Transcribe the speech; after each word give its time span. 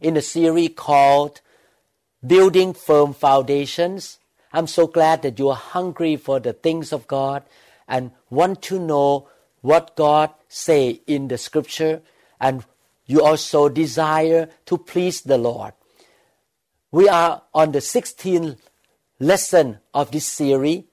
in 0.00 0.14
the 0.14 0.22
series 0.22 0.70
called 0.76 1.40
Building 2.26 2.74
Firm 2.74 3.12
Foundations. 3.12 4.18
I'm 4.52 4.66
so 4.66 4.86
glad 4.86 5.22
that 5.22 5.38
you 5.38 5.48
are 5.48 5.56
hungry 5.56 6.16
for 6.16 6.40
the 6.40 6.52
things 6.52 6.92
of 6.92 7.06
God 7.06 7.42
and 7.88 8.10
want 8.30 8.62
to 8.62 8.78
know 8.78 9.28
what 9.60 9.96
God 9.96 10.30
say 10.48 11.00
in 11.06 11.28
the 11.28 11.38
scripture 11.38 12.02
and 12.40 12.64
you 13.06 13.22
also 13.22 13.68
desire 13.68 14.48
to 14.66 14.78
please 14.78 15.22
the 15.22 15.38
Lord. 15.38 15.72
We 16.90 17.08
are 17.08 17.42
on 17.54 17.72
the 17.72 17.78
16th 17.78 18.58
lesson 19.18 19.78
of 19.94 20.10
this 20.10 20.26
series, 20.26 20.84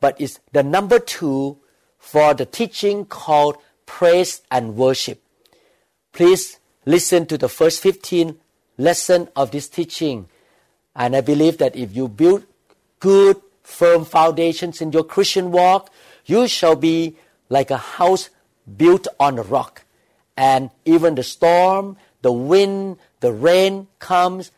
but 0.00 0.20
it's 0.20 0.40
the 0.52 0.62
number 0.62 0.98
two 0.98 1.58
for 1.98 2.34
the 2.34 2.46
teaching 2.46 3.04
called 3.04 3.58
Praise 3.84 4.42
and 4.50 4.76
Worship. 4.76 5.22
Please 6.12 6.58
listen 6.84 7.26
to 7.26 7.36
the 7.36 7.48
first 7.48 7.82
15 7.82 8.38
lesson 8.78 9.28
of 9.36 9.50
this 9.50 9.68
teaching. 9.68 10.28
And 10.94 11.16
I 11.16 11.20
believe 11.20 11.58
that 11.58 11.76
if 11.76 11.94
you 11.94 12.08
build 12.08 12.44
good, 13.00 13.40
firm 13.62 14.04
foundations 14.04 14.80
in 14.80 14.92
your 14.92 15.04
Christian 15.04 15.50
walk, 15.50 15.90
you 16.24 16.46
shall 16.46 16.76
be 16.76 17.16
like 17.48 17.70
a 17.70 17.76
house 17.76 18.30
built 18.76 19.06
on 19.18 19.38
a 19.38 19.42
rock. 19.42 19.84
And 20.36 20.70
even 20.84 21.14
the 21.14 21.22
storm, 21.22 21.96
the 22.22 22.32
wind, 22.32 22.98
the 23.20 23.32
rain 23.32 23.88
comes, 23.98 24.50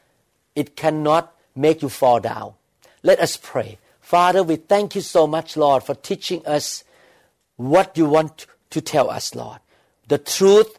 it 0.55 0.77
cannot 0.77 1.35
make 1.55 1.83
you 1.83 1.89
fall 1.89 2.21
down. 2.21 2.55
Let 3.03 3.21
us 3.21 3.37
pray. 3.37 3.79
Father, 4.01 4.43
we 4.43 4.57
thank 4.57 4.95
you 4.95 5.01
so 5.01 5.27
much, 5.27 5.57
Lord, 5.57 5.83
for 5.83 5.95
teaching 5.95 6.45
us 6.47 6.85
what 7.57 7.97
you 7.97 8.07
want 8.07 8.47
to 8.71 8.81
tell 8.81 9.11
us, 9.11 9.35
Lord. 9.35 9.61
The 10.09 10.19
truth 10.19 10.79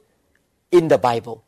in 0.71 0.87
the 0.87 0.97
Bible. 0.97 1.43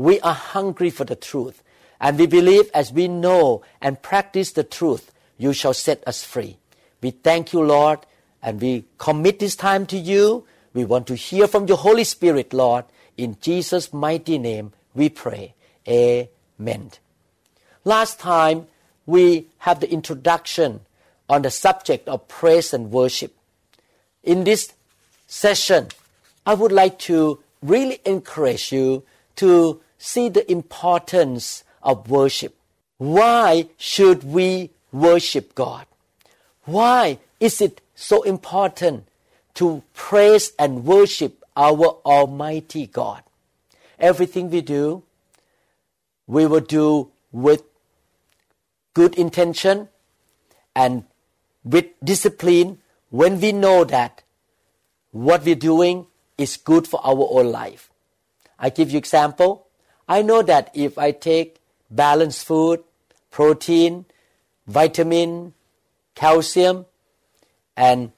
We 0.00 0.18
are 0.20 0.32
hungry 0.32 0.88
for 0.88 1.04
the 1.04 1.14
truth. 1.14 1.62
And 2.00 2.18
we 2.18 2.24
believe 2.26 2.70
as 2.72 2.90
we 2.90 3.06
know 3.06 3.60
and 3.82 4.00
practice 4.00 4.50
the 4.50 4.64
truth, 4.64 5.12
you 5.36 5.52
shall 5.52 5.74
set 5.74 6.02
us 6.06 6.24
free. 6.24 6.56
We 7.02 7.10
thank 7.10 7.52
you, 7.52 7.62
Lord, 7.62 7.98
and 8.42 8.62
we 8.62 8.86
commit 8.96 9.40
this 9.40 9.54
time 9.54 9.84
to 9.88 9.98
you. 9.98 10.46
We 10.72 10.86
want 10.86 11.06
to 11.08 11.14
hear 11.16 11.46
from 11.46 11.66
your 11.66 11.76
Holy 11.76 12.04
Spirit, 12.04 12.54
Lord. 12.54 12.86
In 13.18 13.36
Jesus' 13.42 13.92
mighty 13.92 14.38
name, 14.38 14.72
we 14.94 15.10
pray. 15.10 15.52
Amen. 15.86 16.92
Last 17.84 18.18
time, 18.18 18.68
we 19.04 19.48
have 19.58 19.80
the 19.80 19.92
introduction 19.92 20.80
on 21.28 21.42
the 21.42 21.50
subject 21.50 22.08
of 22.08 22.26
praise 22.26 22.72
and 22.72 22.90
worship. 22.90 23.36
In 24.24 24.44
this 24.44 24.72
session, 25.26 25.88
I 26.46 26.54
would 26.54 26.72
like 26.72 26.98
to 27.00 27.40
really 27.60 28.00
encourage 28.06 28.72
you 28.72 29.04
to 29.36 29.82
see 30.00 30.30
the 30.30 30.50
importance 30.50 31.62
of 31.82 32.10
worship. 32.10 32.56
Why 32.96 33.68
should 33.76 34.24
we 34.24 34.70
worship 34.90 35.54
God? 35.54 35.86
Why 36.64 37.18
is 37.38 37.60
it 37.60 37.82
so 37.94 38.22
important 38.22 39.06
to 39.54 39.82
praise 39.92 40.52
and 40.58 40.84
worship 40.84 41.44
our 41.54 42.00
Almighty 42.04 42.86
God? 42.86 43.22
Everything 43.98 44.50
we 44.50 44.62
do, 44.62 45.02
we 46.26 46.46
will 46.46 46.60
do 46.60 47.10
with 47.30 47.62
good 48.94 49.14
intention 49.16 49.88
and 50.74 51.04
with 51.62 51.86
discipline 52.02 52.78
when 53.10 53.38
we 53.38 53.52
know 53.52 53.84
that 53.84 54.22
what 55.12 55.44
we're 55.44 55.54
doing 55.54 56.06
is 56.38 56.56
good 56.56 56.88
for 56.88 57.00
our 57.04 57.28
own 57.30 57.52
life. 57.52 57.90
I 58.58 58.70
give 58.70 58.90
you 58.90 58.96
example. 58.96 59.66
I 60.10 60.22
know 60.22 60.42
that 60.42 60.72
if 60.74 60.98
I 60.98 61.12
take 61.12 61.60
balanced 61.88 62.44
food, 62.44 62.82
protein, 63.30 64.06
vitamin, 64.66 65.54
calcium, 66.16 66.86
and 67.76 68.10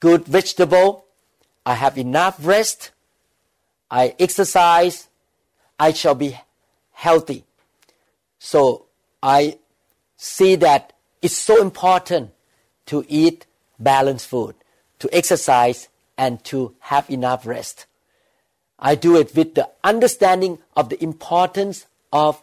good 0.00 0.24
vegetable, 0.24 1.04
I 1.64 1.74
have 1.74 1.96
enough 1.96 2.36
rest, 2.44 2.90
I 3.92 4.16
exercise, 4.18 5.06
I 5.78 5.92
shall 5.92 6.16
be 6.16 6.36
healthy. 6.90 7.44
So 8.40 8.86
I 9.22 9.58
see 10.16 10.56
that 10.56 10.94
it's 11.22 11.38
so 11.38 11.62
important 11.62 12.32
to 12.86 13.04
eat 13.08 13.46
balanced 13.78 14.26
food, 14.26 14.56
to 14.98 15.08
exercise, 15.14 15.88
and 16.18 16.42
to 16.46 16.74
have 16.80 17.08
enough 17.08 17.46
rest. 17.46 17.86
I 18.84 18.96
do 18.96 19.16
it 19.16 19.34
with 19.36 19.54
the 19.54 19.70
understanding 19.84 20.58
of 20.76 20.88
the 20.88 21.02
importance 21.02 21.86
of 22.12 22.42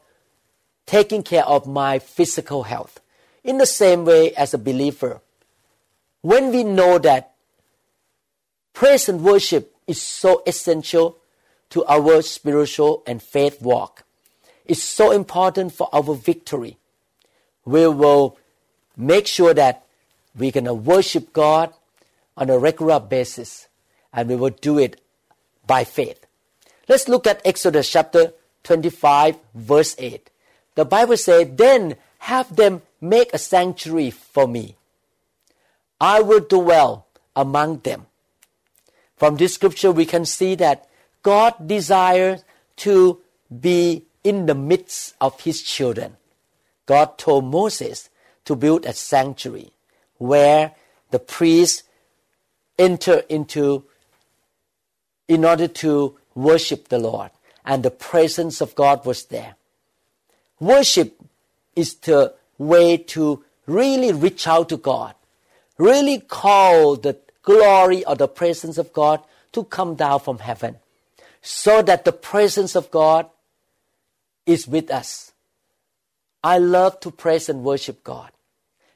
taking 0.86 1.22
care 1.22 1.44
of 1.44 1.68
my 1.68 2.00
physical 2.00 2.64
health. 2.64 3.02
In 3.44 3.58
the 3.58 3.66
same 3.66 4.06
way 4.06 4.34
as 4.36 4.54
a 4.54 4.58
believer, 4.58 5.20
when 6.22 6.52
we 6.52 6.64
know 6.64 6.98
that 7.00 7.34
praise 8.74 9.10
and 9.10 9.22
worship 9.22 9.76
is 9.86 10.02
so 10.02 10.42
essential 10.48 11.18
to 11.72 11.84
our 11.86 12.22
spiritual 12.22 13.04
and 13.06 13.22
faith 13.22 13.62
walk, 13.62 14.06
it's 14.64 14.82
so 14.82 15.12
important 15.12 15.74
for 15.74 15.90
our 15.92 16.16
victory. 16.16 16.78
We 17.66 17.86
will 17.88 18.38
make 18.96 19.28
sure 19.28 19.54
that 19.54 19.84
we're 20.38 20.52
going 20.52 20.66
to 20.66 20.74
worship 20.74 21.34
God 21.34 21.74
on 22.38 22.50
a 22.50 22.58
regular 22.58 23.02
basis 23.02 23.68
and 24.14 24.30
we 24.30 24.38
will 24.38 24.52
do 24.52 24.80
it 24.80 25.02
by 25.68 25.84
faith. 25.84 26.26
Let's 26.90 27.08
look 27.08 27.28
at 27.28 27.46
Exodus 27.46 27.88
chapter 27.88 28.34
25, 28.64 29.38
verse 29.54 29.96
8. 30.00 30.32
The 30.74 30.86
Bible 30.86 31.18
says, 31.18 31.48
Then 31.54 31.98
have 32.18 32.56
them 32.56 32.82
make 33.00 33.32
a 33.32 33.38
sanctuary 33.38 34.10
for 34.10 34.48
me. 34.48 34.76
I 36.02 36.22
will 36.22 36.40
dwell 36.40 37.06
among 37.36 37.82
them. 37.82 38.08
From 39.18 39.38
this 39.38 39.54
scripture, 39.54 39.92
we 39.92 40.08
can 40.08 40.26
see 40.26 40.56
that 40.56 40.90
God 41.22 41.68
desires 41.68 42.44
to 42.78 43.22
be 43.60 44.06
in 44.24 44.48
the 44.48 44.56
midst 44.56 45.14
of 45.22 45.40
his 45.42 45.62
children. 45.62 46.18
God 46.88 47.20
told 47.20 47.46
Moses 47.46 48.10
to 48.46 48.56
build 48.56 48.88
a 48.88 48.94
sanctuary 48.94 49.74
where 50.18 50.74
the 51.12 51.20
priests 51.20 51.84
enter 52.80 53.20
into 53.30 53.86
in 55.28 55.46
order 55.46 55.68
to 55.68 56.18
worship 56.44 56.88
the 56.90 57.00
Lord. 57.00 57.32
And 57.66 57.84
the 57.84 57.92
presence 57.92 58.62
of 58.62 58.76
God 58.76 59.06
was 59.06 59.26
there. 59.26 59.56
Worship 60.60 61.20
is 61.76 61.96
the 61.96 62.34
way 62.58 62.98
to 62.98 63.44
really 63.66 64.12
reach 64.12 64.48
out 64.48 64.70
to 64.70 64.78
God, 64.78 65.16
really 65.78 66.20
call 66.20 66.96
the 66.96 67.18
glory 67.44 68.04
or 68.06 68.16
the 68.16 68.28
presence 68.28 68.78
of 68.78 68.92
God 68.92 69.22
to 69.54 69.64
come 69.64 69.96
down 69.96 70.20
from 70.20 70.40
heaven, 70.40 70.78
so 71.42 71.82
that 71.82 72.06
the 72.06 72.12
presence 72.12 72.76
of 72.76 72.92
God 72.92 73.30
is 74.46 74.68
with 74.68 74.92
us. 74.92 75.32
I 76.44 76.58
love 76.58 77.00
to 77.02 77.12
praise 77.12 77.50
and 77.50 77.64
worship 77.64 78.04
God 78.04 78.32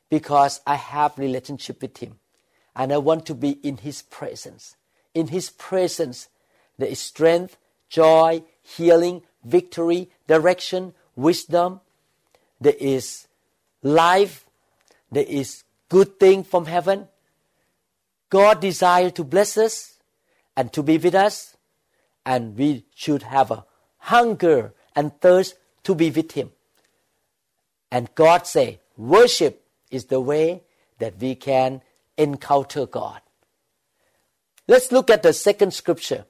because 0.09 0.61
I 0.65 0.75
have 0.75 1.17
relationship 1.17 1.81
with 1.81 1.97
Him 1.97 2.19
and 2.75 2.91
I 2.91 2.97
want 2.97 3.25
to 3.27 3.35
be 3.35 3.51
in 3.63 3.77
His 3.77 4.01
presence. 4.01 4.75
In 5.13 5.27
His 5.27 5.49
presence, 5.49 6.27
there 6.77 6.89
is 6.89 6.99
strength, 6.99 7.57
joy, 7.89 8.43
healing, 8.61 9.21
victory, 9.43 10.09
direction, 10.27 10.93
wisdom. 11.15 11.81
There 12.59 12.75
is 12.79 13.27
life. 13.81 14.45
There 15.11 15.25
is 15.27 15.63
good 15.89 16.19
thing 16.19 16.43
from 16.43 16.65
heaven. 16.65 17.07
God 18.29 18.61
desires 18.61 19.11
to 19.13 19.23
bless 19.23 19.57
us 19.57 19.99
and 20.55 20.73
to 20.73 20.81
be 20.81 20.97
with 20.97 21.13
us, 21.13 21.55
and 22.25 22.57
we 22.57 22.85
should 22.95 23.23
have 23.23 23.51
a 23.51 23.65
hunger 23.97 24.73
and 24.95 25.19
thirst 25.21 25.55
to 25.83 25.93
be 25.93 26.09
with 26.09 26.31
Him. 26.31 26.51
And 27.91 28.09
God 28.15 28.47
say, 28.47 28.79
worship 28.97 29.63
is 29.91 30.05
the 30.05 30.19
way 30.19 30.63
that 30.97 31.19
we 31.19 31.35
can 31.35 31.81
encounter 32.17 32.87
God. 32.87 33.21
Let's 34.67 34.91
look 34.91 35.09
at 35.09 35.21
the 35.21 35.33
second 35.33 35.73
scripture. 35.73 36.25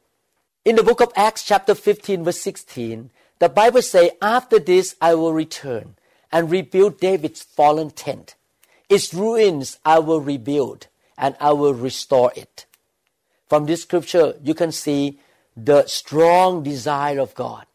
In 0.65 0.77
the 0.77 0.83
book 0.83 1.01
of 1.01 1.11
Acts, 1.17 1.43
chapter 1.43 1.75
15, 1.75 2.23
verse 2.23 2.39
16, 2.39 3.11
The 3.39 3.49
Bible 3.49 3.81
says, 3.81 4.11
After 4.21 4.59
this 4.59 4.95
I 5.01 5.13
will 5.13 5.33
return 5.33 5.95
and 6.31 6.49
rebuild 6.49 7.01
David's 7.01 7.43
fallen 7.43 7.91
tent. 7.91 8.35
Its 8.87 9.13
ruins 9.13 9.77
I 9.83 9.99
will 9.99 10.21
rebuild 10.21 10.87
and 11.17 11.35
I 11.41 11.51
will 11.51 11.73
restore 11.73 12.31
it. 12.37 12.65
From 13.49 13.65
this 13.65 13.81
scripture, 13.81 14.35
you 14.41 14.53
can 14.53 14.71
see 14.71 15.19
the 15.57 15.85
strong 15.85 16.63
desire 16.63 17.19
of 17.19 17.35
God. 17.35 17.65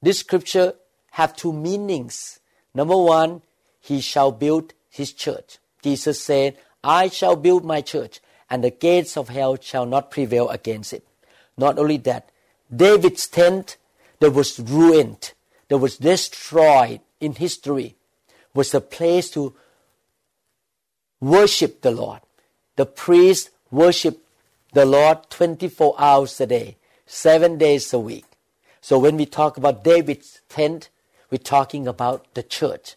This 0.00 0.20
scripture 0.20 0.74
have 1.10 1.34
two 1.34 1.52
meanings. 1.52 2.38
Number 2.74 2.96
one, 2.96 3.42
he 3.80 4.00
shall 4.00 4.30
build 4.30 4.72
his 4.88 5.12
church. 5.12 5.58
Jesus 5.82 6.22
said, 6.22 6.58
I 6.84 7.08
shall 7.08 7.34
build 7.34 7.64
my 7.64 7.80
church, 7.80 8.20
and 8.48 8.62
the 8.62 8.70
gates 8.70 9.16
of 9.16 9.30
hell 9.30 9.58
shall 9.60 9.84
not 9.84 10.12
prevail 10.12 10.48
against 10.48 10.92
it. 10.92 11.04
Not 11.56 11.78
only 11.78 11.96
that, 11.98 12.30
David's 12.74 13.26
tent 13.26 13.76
that 14.20 14.32
was 14.32 14.58
ruined, 14.58 15.32
that 15.68 15.78
was 15.78 15.98
destroyed 15.98 17.00
in 17.20 17.34
history, 17.34 17.96
was 18.54 18.74
a 18.74 18.80
place 18.80 19.30
to 19.30 19.54
worship 21.20 21.82
the 21.82 21.90
Lord. 21.90 22.20
The 22.76 22.86
priest 22.86 23.50
worshiped 23.70 24.20
the 24.72 24.84
Lord 24.84 25.30
24 25.30 25.94
hours 25.98 26.40
a 26.40 26.46
day, 26.46 26.76
seven 27.06 27.58
days 27.58 27.92
a 27.92 27.98
week. 27.98 28.24
So 28.80 28.98
when 28.98 29.16
we 29.16 29.26
talk 29.26 29.56
about 29.56 29.84
David's 29.84 30.40
tent, 30.48 30.90
we're 31.30 31.38
talking 31.38 31.86
about 31.86 32.34
the 32.34 32.42
church. 32.42 32.96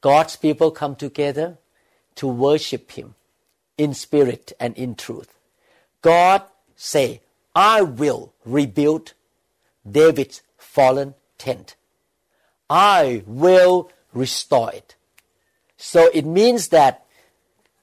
God's 0.00 0.36
people 0.36 0.70
come 0.70 0.96
together 0.96 1.58
to 2.16 2.26
worship 2.26 2.92
Him 2.92 3.14
in 3.78 3.94
spirit 3.94 4.52
and 4.60 4.76
in 4.76 4.94
truth. 4.94 5.38
God 6.02 6.42
say, 6.76 7.22
I 7.54 7.82
will 7.82 8.32
rebuild 8.44 9.14
David's 9.88 10.42
fallen 10.56 11.14
tent. 11.38 11.76
I 12.68 13.22
will 13.26 13.90
restore 14.12 14.72
it. 14.72 14.96
So 15.76 16.10
it 16.12 16.24
means 16.24 16.68
that 16.68 17.04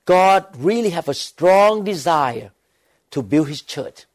God 0.06 0.46
really 0.58 0.90
have 0.90 1.08
a 1.08 1.14
strong 1.14 1.84
desire 1.84 2.52
to 3.12 3.22
build 3.22 3.48
his 3.48 3.62
church 3.62 4.06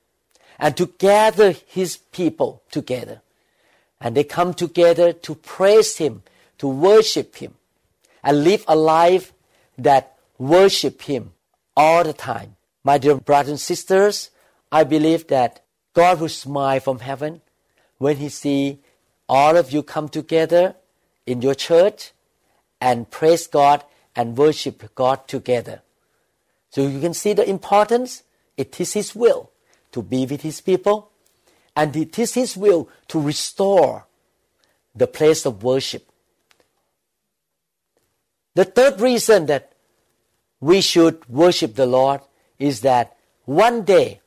and 0.58 0.76
to 0.76 0.86
gather 0.98 1.52
his 1.52 1.96
people 1.96 2.62
together. 2.70 3.22
And 4.00 4.16
they 4.16 4.24
come 4.24 4.52
together 4.54 5.12
to 5.12 5.34
praise 5.34 5.96
him, 5.96 6.22
to 6.58 6.68
worship 6.68 7.36
him, 7.36 7.54
and 8.22 8.44
live 8.44 8.64
a 8.66 8.76
life 8.76 9.32
that 9.78 10.16
worship 10.38 11.02
him 11.02 11.32
all 11.76 12.04
the 12.04 12.12
time. 12.12 12.56
My 12.82 12.98
dear 12.98 13.16
brothers 13.16 13.50
and 13.50 13.60
sisters, 13.60 14.30
I 14.70 14.84
believe 14.84 15.28
that 15.28 15.62
God 15.94 16.20
will 16.20 16.28
smile 16.28 16.80
from 16.80 16.98
heaven 16.98 17.40
when 17.98 18.16
he 18.16 18.28
see 18.28 18.80
all 19.28 19.56
of 19.56 19.72
you 19.72 19.82
come 19.82 20.08
together 20.08 20.76
in 21.26 21.42
your 21.42 21.54
church 21.54 22.12
and 22.80 23.10
praise 23.10 23.46
God 23.46 23.84
and 24.14 24.36
worship 24.36 24.94
God 24.94 25.26
together. 25.28 25.82
So 26.70 26.86
you 26.86 27.00
can 27.00 27.14
see 27.14 27.32
the 27.32 27.48
importance. 27.48 28.22
It 28.56 28.80
is 28.80 28.92
His 28.92 29.14
will 29.14 29.50
to 29.92 30.02
be 30.02 30.26
with 30.26 30.42
His 30.42 30.60
people, 30.60 31.10
and 31.74 31.94
it 31.96 32.18
is 32.18 32.34
His 32.34 32.56
will 32.56 32.88
to 33.08 33.20
restore 33.20 34.06
the 34.94 35.06
place 35.06 35.44
of 35.46 35.62
worship. 35.62 36.08
The 38.54 38.64
third 38.64 39.00
reason 39.00 39.46
that 39.46 39.72
we 40.60 40.80
should 40.80 41.28
worship 41.28 41.74
the 41.74 41.86
Lord 41.86 42.20
is 42.58 42.80
that 42.80 43.16
one 43.44 43.82
day 43.82 44.20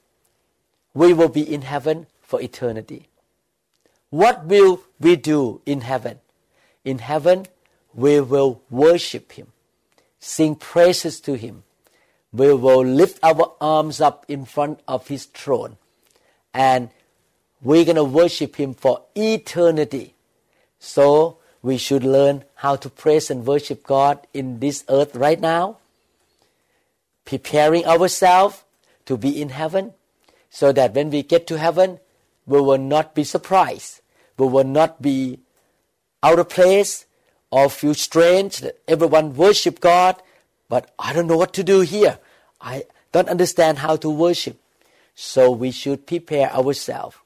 we 0.99 1.13
will 1.13 1.29
be 1.29 1.53
in 1.55 1.61
heaven 1.61 2.07
for 2.21 2.41
eternity. 2.41 3.07
What 4.09 4.45
will 4.45 4.81
we 4.99 5.15
do 5.15 5.61
in 5.65 5.79
heaven? 5.79 6.19
In 6.83 6.99
heaven, 6.99 7.45
we 7.93 8.19
will 8.19 8.61
worship 8.69 9.31
Him, 9.31 9.47
sing 10.19 10.55
praises 10.55 11.21
to 11.21 11.35
Him. 11.35 11.63
We 12.33 12.53
will 12.53 12.83
lift 12.83 13.17
our 13.23 13.53
arms 13.61 14.01
up 14.01 14.25
in 14.27 14.43
front 14.43 14.81
of 14.89 15.07
His 15.07 15.23
throne, 15.23 15.77
and 16.53 16.89
we're 17.61 17.85
going 17.85 17.95
to 17.95 18.03
worship 18.03 18.57
Him 18.57 18.73
for 18.73 19.03
eternity. 19.15 20.15
So, 20.79 21.37
we 21.61 21.77
should 21.77 22.03
learn 22.03 22.43
how 22.55 22.75
to 22.75 22.89
praise 22.89 23.31
and 23.31 23.45
worship 23.45 23.87
God 23.87 24.27
in 24.33 24.59
this 24.59 24.83
earth 24.89 25.15
right 25.15 25.39
now, 25.39 25.77
preparing 27.23 27.85
ourselves 27.85 28.63
to 29.05 29.15
be 29.15 29.41
in 29.41 29.49
heaven, 29.49 29.93
so 30.49 30.71
that 30.71 30.93
when 30.93 31.09
we 31.09 31.23
get 31.23 31.47
to 31.47 31.57
heaven, 31.57 31.99
we 32.45 32.59
will 32.59 32.77
not 32.77 33.13
be 33.13 33.23
surprised. 33.23 34.01
We 34.37 34.47
will 34.47 34.63
not 34.63 35.01
be 35.01 35.39
out 36.23 36.39
of 36.39 36.49
place 36.49 37.05
or 37.51 37.69
feel 37.69 37.93
strange 37.93 38.59
that 38.59 38.79
everyone 38.87 39.35
worship 39.35 39.79
God, 39.79 40.21
but 40.67 40.91
I 40.97 41.13
don't 41.13 41.27
know 41.27 41.37
what 41.37 41.53
to 41.53 41.63
do 41.63 41.81
here. 41.81 42.19
I 42.61 42.83
don't 43.11 43.29
understand 43.29 43.79
how 43.79 43.95
to 43.97 44.09
worship. 44.09 44.59
So 45.15 45.51
we 45.51 45.71
should 45.71 46.07
prepare 46.07 46.51
ourselves 46.53 47.17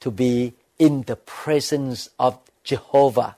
to 0.00 0.10
be 0.10 0.54
in 0.78 1.02
the 1.02 1.16
presence 1.16 2.08
of 2.18 2.38
Jehovah, 2.64 3.36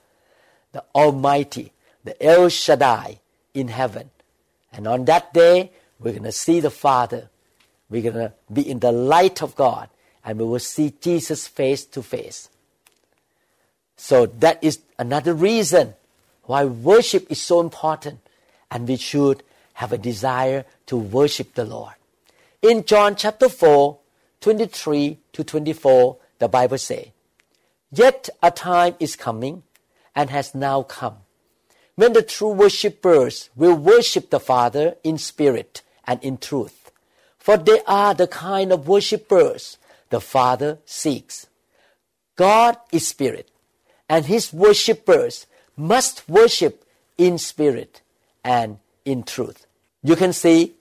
the 0.73 0.85
Almighty, 0.95 1.73
the 2.05 2.21
El 2.23 2.49
Shaddai 2.49 3.21
in 3.53 3.69
heaven. 3.69 4.11
And 4.73 4.87
on 4.87 5.05
that 5.07 5.33
day, 5.33 5.71
we're 5.99 6.13
going 6.13 6.25
to 6.25 6.33
see 6.33 6.61
the 6.61 6.71
Father. 6.71 7.29
We're 7.91 8.03
going 8.03 8.15
to 8.15 8.33
be 8.53 8.69
in 8.69 8.81
the 8.81 8.93
light 8.93 9.43
of 9.43 9.55
God 9.55 9.89
and 10.25 10.39
we 10.39 10.45
will 10.45 10.59
see 10.59 10.95
Jesus 11.01 11.47
face 11.47 11.85
to 11.87 12.03
face. 12.03 12.49
So 13.97 14.27
that 14.27 14.63
is 14.63 14.81
another 14.99 15.35
reason 15.35 15.95
why 16.45 16.65
worship 16.65 17.31
is 17.31 17.41
so 17.41 17.61
important 17.61 18.21
and 18.71 18.89
we 18.89 18.97
should 18.97 19.43
have 19.75 19.93
a 19.93 19.99
desire 19.99 20.65
to 20.87 20.97
worship 20.97 21.55
the 21.55 21.65
Lord. 21.65 21.95
In 22.63 22.85
John 22.85 23.17
chapter 23.17 23.49
4, 23.49 23.99
23 24.41 25.19
to 25.33 25.45
24, 25.45 26.17
the 26.39 26.49
Bible 26.49 26.79
says, 26.79 27.07
Yet 27.93 28.29
a 28.43 28.51
time 28.51 28.97
is 28.99 29.17
coming 29.17 29.63
and 30.15 30.31
has 30.31 30.55
now 30.55 30.83
come 30.83 31.17
when 31.97 32.13
the 32.13 32.23
true 32.23 32.51
worshippers 32.51 33.51
will 33.55 33.75
worship 33.75 34.31
the 34.31 34.41
Father 34.41 34.97
in 35.05 35.19
spirit 35.19 35.83
and 36.05 36.23
in 36.23 36.39
truth. 36.39 36.84
For 37.45 37.59
they 37.59 37.83
are 37.87 38.15
the 38.15 38.27
kind 38.27 38.73
of 38.73 38.89
worshippers 38.89 39.77
the 40.09 40.19
Father 40.19 40.79
seeks. 40.87 41.47
God 42.37 42.79
is 42.91 43.07
spirit, 43.07 43.51
and 44.09 44.25
his 44.25 44.51
worshippers 44.51 45.45
must 45.77 46.27
worship 46.27 46.87
in 47.19 47.37
spirit 47.37 48.01
and 48.43 48.79
in 49.05 49.25
truth. 49.25 49.67
You 50.03 50.17
can 50.17 50.33
see 50.33 50.73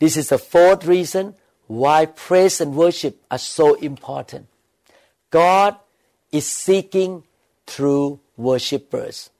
this 0.00 0.18
is 0.18 0.28
the 0.28 0.36
fourth 0.36 0.84
reason 0.84 1.34
why 1.66 2.04
praise 2.04 2.60
and 2.60 2.76
worship 2.76 3.16
are 3.30 3.38
so 3.38 3.76
important. 3.76 4.48
God 5.30 5.76
is 6.30 6.46
seeking 6.46 7.24
true 7.66 8.20
worshippers. 8.36 9.30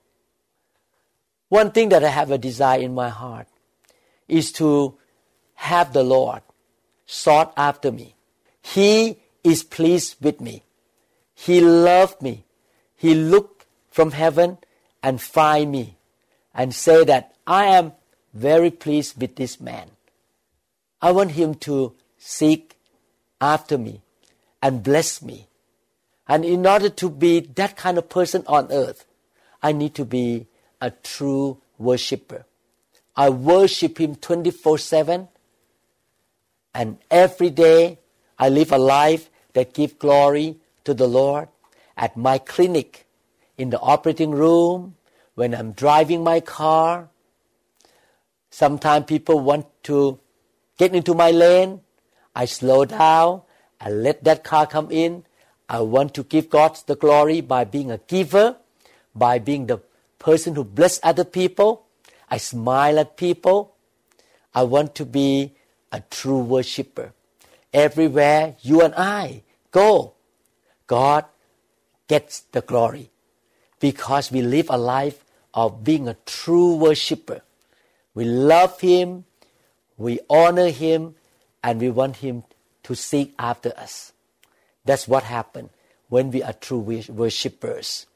One 1.51 1.71
thing 1.71 1.91
that 1.91 2.03
I 2.03 2.09
have 2.09 2.31
a 2.31 2.39
desire 2.39 2.81
in 2.81 2.95
my 2.95 3.11
heart 3.11 3.47
is 4.27 4.53
to 4.53 4.95
have 5.57 5.93
the 5.93 6.03
Lord 6.03 6.41
sought 7.07 7.53
after 7.57 7.91
me. 7.93 8.15
He 8.63 9.19
is 9.45 9.63
pleased 9.63 10.17
with 10.21 10.41
me. 10.41 10.63
He 11.35 11.61
loved 11.61 12.23
me. 12.23 12.45
He 12.97 13.15
looked 13.15 13.67
from 13.91 14.13
heaven 14.13 14.59
and 15.03 15.21
find 15.21 15.73
me 15.73 15.97
and 16.55 16.75
say 16.75 17.05
that 17.05 17.35
I 17.47 17.67
am 17.67 17.93
very 18.33 18.71
pleased 18.71 19.21
with 19.21 19.37
this 19.37 19.61
man. 19.61 19.91
I 21.01 21.11
want 21.13 21.33
him 21.33 21.55
to 21.67 21.95
seek 22.19 22.77
after 23.41 23.77
me 23.77 24.03
and 24.63 24.83
bless 24.83 25.21
me. 25.21 25.49
And 26.29 26.45
in 26.45 26.67
order 26.67 26.89
to 26.89 27.11
be 27.11 27.41
that 27.41 27.77
kind 27.77 27.99
of 27.99 28.09
person 28.09 28.45
on 28.47 28.71
earth, 28.71 29.05
I 29.63 29.73
need 29.73 29.95
to 29.97 30.05
be 30.05 30.47
a 30.81 30.91
true 30.91 31.59
worshiper. 31.79 32.47
I 33.17 33.29
worship 33.31 34.01
him 34.01 34.15
24 34.15 34.79
7 34.79 35.29
and 36.75 36.99
every 37.11 37.51
day 37.51 37.99
I 38.39 38.49
live 38.49 38.73
a 38.73 38.79
life 38.79 39.31
that 39.53 39.75
gives 39.75 39.95
glory 39.95 40.57
to 40.85 40.95
the 40.95 41.07
Lord 41.07 41.49
at 41.97 42.17
my 42.17 42.39
clinic, 42.39 43.07
in 43.59 43.71
the 43.71 43.79
operating 43.81 44.31
room, 44.31 44.97
when 45.35 45.55
I'm 45.55 45.73
driving 45.73 46.25
my 46.25 46.41
car. 46.41 47.09
Sometimes 48.51 49.07
people 49.07 49.41
want 49.41 49.67
to 49.85 50.19
get 50.79 50.95
into 50.95 51.15
my 51.15 51.31
lane. 51.31 51.81
I 52.35 52.47
slow 52.47 52.85
down. 52.85 53.43
I 53.81 53.91
let 53.91 54.25
that 54.25 54.43
car 54.45 54.67
come 54.67 54.91
in. 54.91 55.25
I 55.69 55.81
want 55.81 56.15
to 56.15 56.25
give 56.25 56.51
God 56.51 56.79
the 56.87 56.97
glory 56.97 57.41
by 57.41 57.65
being 57.65 57.91
a 57.91 57.99
giver, 57.99 58.57
by 59.15 59.39
being 59.39 59.67
the 59.67 59.81
person 60.19 60.55
who 60.55 60.65
bless 60.65 61.01
other 61.03 61.25
people. 61.25 61.87
I 62.31 62.39
smile 62.39 62.99
at 62.99 63.17
people. 63.17 63.75
I 64.55 64.63
want 64.65 64.95
to 64.97 65.05
be 65.05 65.55
a 65.93 66.01
true 66.11 66.41
worshiper. 66.41 67.13
Everywhere 67.73 68.57
you 68.63 68.81
and 68.83 68.95
I 68.97 69.43
go, 69.71 70.15
God 70.87 71.27
gets 72.09 72.41
the 72.41 72.63
glory. 72.63 73.11
because 73.83 74.31
we 74.31 74.43
live 74.43 74.69
a 74.71 74.79
life 74.79 75.25
of 75.53 75.83
being 75.83 76.07
a 76.07 76.15
true 76.25 76.77
worshiper. 76.77 77.43
We 78.15 78.25
love 78.25 78.81
Him, 78.81 79.25
we 79.99 80.21
honor 80.31 80.71
Him, 80.71 81.17
and 81.65 81.81
we 81.81 81.91
want 81.91 82.19
Him 82.19 82.45
to 82.85 82.95
seek 82.95 83.35
after 83.41 83.73
us. 83.77 84.13
That's 84.85 85.09
what 85.09 85.25
happens 85.25 85.71
when 86.09 86.31
we 86.31 86.45
are 86.45 86.53
true 86.53 86.79
worshippers. 87.09 88.07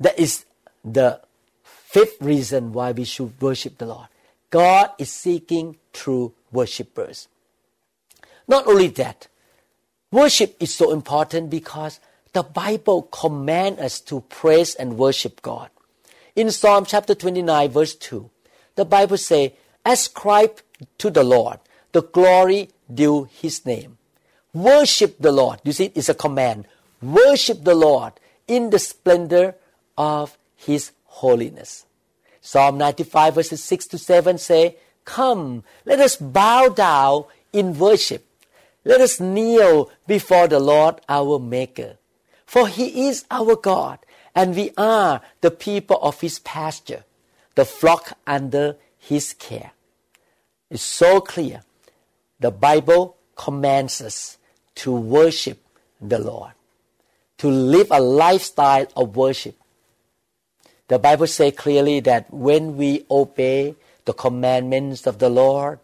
That 0.00 0.18
is 0.18 0.46
the 0.82 1.20
fifth 1.62 2.16
reason 2.22 2.72
why 2.72 2.92
we 2.92 3.04
should 3.04 3.38
worship 3.42 3.76
the 3.76 3.86
Lord. 3.86 4.08
God 4.48 4.92
is 4.98 5.12
seeking 5.12 5.76
true 5.98 6.32
worshippers. 6.52 7.26
Not 8.46 8.66
only 8.66 8.88
that, 9.02 9.26
worship 10.12 10.56
is 10.60 10.72
so 10.74 10.92
important 10.92 11.50
because 11.50 11.98
the 12.32 12.42
Bible 12.42 13.02
commands 13.02 13.80
us 13.80 14.00
to 14.02 14.20
praise 14.28 14.74
and 14.76 14.96
worship 14.96 15.42
God. 15.42 15.70
In 16.36 16.50
Psalm 16.50 16.84
chapter 16.86 17.14
29 17.14 17.70
verse 17.70 17.94
2, 17.96 18.30
the 18.76 18.84
Bible 18.84 19.18
says, 19.18 19.50
Ascribe 19.84 20.60
to 20.98 21.10
the 21.10 21.24
Lord 21.24 21.58
the 21.92 22.02
glory 22.02 22.70
due 22.92 23.28
his 23.32 23.66
name. 23.66 23.98
Worship 24.54 25.16
the 25.18 25.32
Lord. 25.32 25.60
You 25.64 25.72
see, 25.72 25.90
it's 25.94 26.08
a 26.08 26.14
command. 26.14 26.66
Worship 27.02 27.64
the 27.64 27.74
Lord 27.74 28.12
in 28.46 28.70
the 28.70 28.78
splendor 28.78 29.56
of 29.96 30.38
his 30.54 30.92
holiness. 31.04 31.86
Psalm 32.40 32.78
95 32.78 33.34
verses 33.34 33.64
6 33.64 33.86
to 33.88 33.98
7 33.98 34.38
say, 34.38 34.76
Come, 35.08 35.64
let 35.86 36.00
us 36.00 36.16
bow 36.16 36.68
down 36.68 37.24
in 37.50 37.78
worship. 37.78 38.26
Let 38.84 39.00
us 39.00 39.18
kneel 39.18 39.90
before 40.06 40.48
the 40.48 40.60
Lord 40.60 41.00
our 41.08 41.38
Maker. 41.38 41.96
For 42.44 42.68
he 42.68 43.08
is 43.08 43.24
our 43.30 43.56
God, 43.56 44.00
and 44.34 44.54
we 44.54 44.70
are 44.76 45.22
the 45.40 45.50
people 45.50 45.98
of 46.02 46.20
his 46.20 46.40
pasture, 46.40 47.04
the 47.54 47.64
flock 47.64 48.18
under 48.26 48.76
his 48.98 49.32
care. 49.32 49.72
It's 50.68 50.82
so 50.82 51.22
clear. 51.22 51.62
The 52.38 52.50
Bible 52.50 53.16
commands 53.34 54.02
us 54.02 54.36
to 54.74 54.92
worship 54.92 55.58
the 56.02 56.18
Lord, 56.18 56.52
to 57.38 57.48
live 57.48 57.88
a 57.90 58.00
lifestyle 58.02 58.88
of 58.94 59.16
worship. 59.16 59.56
The 60.88 60.98
Bible 60.98 61.28
says 61.28 61.54
clearly 61.56 62.00
that 62.00 62.30
when 62.30 62.76
we 62.76 63.06
obey 63.10 63.74
the 64.08 64.14
commandments 64.14 65.06
of 65.06 65.18
the 65.18 65.28
Lord, 65.28 65.80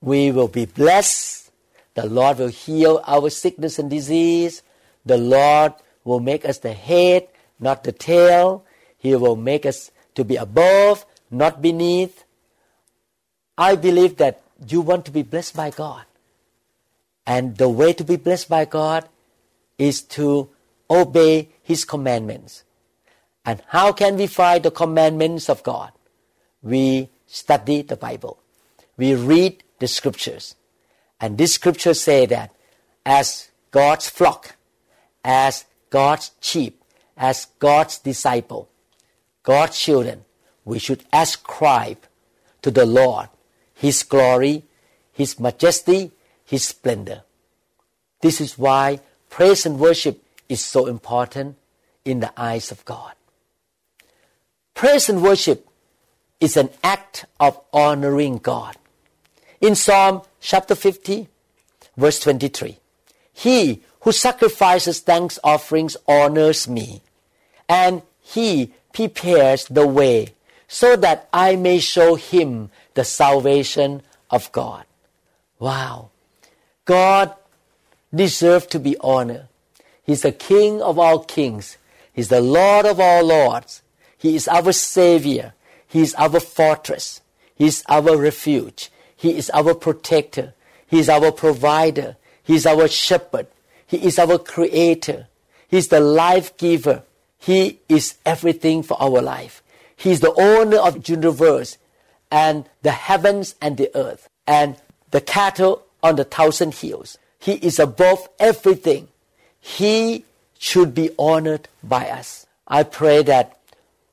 we 0.00 0.30
will 0.30 0.46
be 0.46 0.64
blessed. 0.64 1.50
The 1.94 2.06
Lord 2.06 2.38
will 2.38 2.54
heal 2.54 3.02
our 3.04 3.30
sickness 3.30 3.80
and 3.80 3.90
disease. 3.90 4.62
The 5.04 5.18
Lord 5.18 5.74
will 6.04 6.20
make 6.20 6.44
us 6.44 6.58
the 6.58 6.72
head, 6.72 7.26
not 7.58 7.82
the 7.82 7.90
tail. 7.90 8.64
He 8.96 9.16
will 9.16 9.34
make 9.34 9.66
us 9.66 9.90
to 10.14 10.22
be 10.22 10.36
above, 10.36 11.04
not 11.32 11.60
beneath. 11.60 12.22
I 13.58 13.74
believe 13.74 14.18
that 14.18 14.40
you 14.68 14.80
want 14.80 15.04
to 15.06 15.10
be 15.10 15.22
blessed 15.22 15.56
by 15.56 15.70
God. 15.70 16.04
And 17.26 17.56
the 17.56 17.68
way 17.68 17.92
to 17.92 18.04
be 18.04 18.14
blessed 18.14 18.48
by 18.48 18.66
God 18.66 19.08
is 19.78 20.00
to 20.14 20.48
obey 20.88 21.48
His 21.60 21.84
commandments. 21.84 22.62
And 23.44 23.60
how 23.66 23.90
can 23.90 24.16
we 24.16 24.28
find 24.28 24.62
the 24.62 24.70
commandments 24.70 25.50
of 25.50 25.64
God? 25.64 25.90
We 26.64 27.10
study 27.26 27.82
the 27.82 27.96
Bible. 27.96 28.38
We 28.96 29.14
read 29.14 29.62
the 29.78 29.86
scriptures. 29.86 30.56
And 31.20 31.36
these 31.38 31.54
scriptures 31.54 32.00
say 32.00 32.26
that 32.26 32.52
as 33.04 33.50
God's 33.70 34.08
flock, 34.08 34.56
as 35.22 35.66
God's 35.90 36.32
sheep, 36.40 36.82
as 37.16 37.48
God's 37.58 37.98
disciple, 37.98 38.68
God's 39.42 39.78
children, 39.78 40.24
we 40.64 40.78
should 40.78 41.04
ascribe 41.12 41.98
to 42.62 42.70
the 42.70 42.86
Lord 42.86 43.28
His 43.74 44.02
glory, 44.02 44.64
His 45.12 45.38
majesty, 45.38 46.12
His 46.44 46.64
splendor. 46.64 47.22
This 48.22 48.40
is 48.40 48.56
why 48.56 49.00
praise 49.28 49.66
and 49.66 49.78
worship 49.78 50.24
is 50.48 50.64
so 50.64 50.86
important 50.86 51.56
in 52.04 52.20
the 52.20 52.32
eyes 52.36 52.72
of 52.72 52.84
God. 52.84 53.12
Praise 54.72 55.08
and 55.08 55.22
worship 55.22 55.68
is 56.44 56.56
an 56.58 56.68
act 56.84 57.24
of 57.40 57.58
honoring 57.72 58.36
God. 58.36 58.76
In 59.60 59.74
Psalm 59.74 60.22
chapter 60.40 60.74
50, 60.74 61.26
verse 61.96 62.20
23, 62.20 62.76
He 63.32 63.82
who 64.00 64.12
sacrifices 64.12 65.00
thanks 65.00 65.38
offerings 65.42 65.96
honors 66.06 66.68
me, 66.68 67.00
and 67.66 68.02
he 68.20 68.74
prepares 68.92 69.64
the 69.64 69.86
way 69.86 70.34
so 70.68 70.96
that 70.96 71.28
I 71.32 71.56
may 71.56 71.78
show 71.78 72.14
him 72.14 72.70
the 72.92 73.04
salvation 73.04 74.02
of 74.30 74.52
God. 74.52 74.84
Wow. 75.58 76.10
God 76.84 77.34
deserves 78.14 78.66
to 78.66 78.78
be 78.78 78.96
honored. 79.00 79.48
He's 80.02 80.22
the 80.22 80.32
King 80.32 80.82
of 80.82 80.98
all 80.98 81.20
kings. 81.20 81.78
He's 82.12 82.28
the 82.28 82.42
Lord 82.42 82.84
of 82.84 83.00
all 83.00 83.24
lords. 83.24 83.80
He 84.18 84.36
is 84.36 84.46
our 84.46 84.72
Savior. 84.72 85.54
He 85.94 86.02
is 86.02 86.12
our 86.16 86.40
fortress. 86.40 87.20
He 87.54 87.66
is 87.66 87.84
our 87.88 88.16
refuge. 88.16 88.90
He 89.14 89.36
is 89.38 89.48
our 89.50 89.76
protector. 89.76 90.52
He 90.88 90.98
is 90.98 91.08
our 91.08 91.30
provider. 91.30 92.16
He 92.42 92.56
is 92.56 92.66
our 92.66 92.88
shepherd. 92.88 93.46
He 93.86 94.04
is 94.04 94.18
our 94.18 94.38
creator. 94.38 95.28
He 95.68 95.76
is 95.76 95.86
the 95.86 96.00
life 96.00 96.56
giver. 96.56 97.04
He 97.38 97.78
is 97.88 98.16
everything 98.26 98.82
for 98.82 99.00
our 99.00 99.22
life. 99.22 99.62
He 99.94 100.10
is 100.10 100.18
the 100.18 100.34
owner 100.34 100.78
of 100.78 100.94
the 100.94 101.12
universe 101.12 101.78
and 102.28 102.68
the 102.82 102.90
heavens 102.90 103.54
and 103.62 103.76
the 103.76 103.96
earth 103.96 104.28
and 104.48 104.74
the 105.12 105.20
cattle 105.20 105.84
on 106.02 106.16
the 106.16 106.24
thousand 106.24 106.74
hills. 106.74 107.18
He 107.38 107.52
is 107.52 107.78
above 107.78 108.28
everything. 108.40 109.06
He 109.60 110.24
should 110.58 110.92
be 110.92 111.10
honored 111.16 111.68
by 111.84 112.08
us. 112.08 112.46
I 112.66 112.82
pray 112.82 113.22
that 113.22 113.60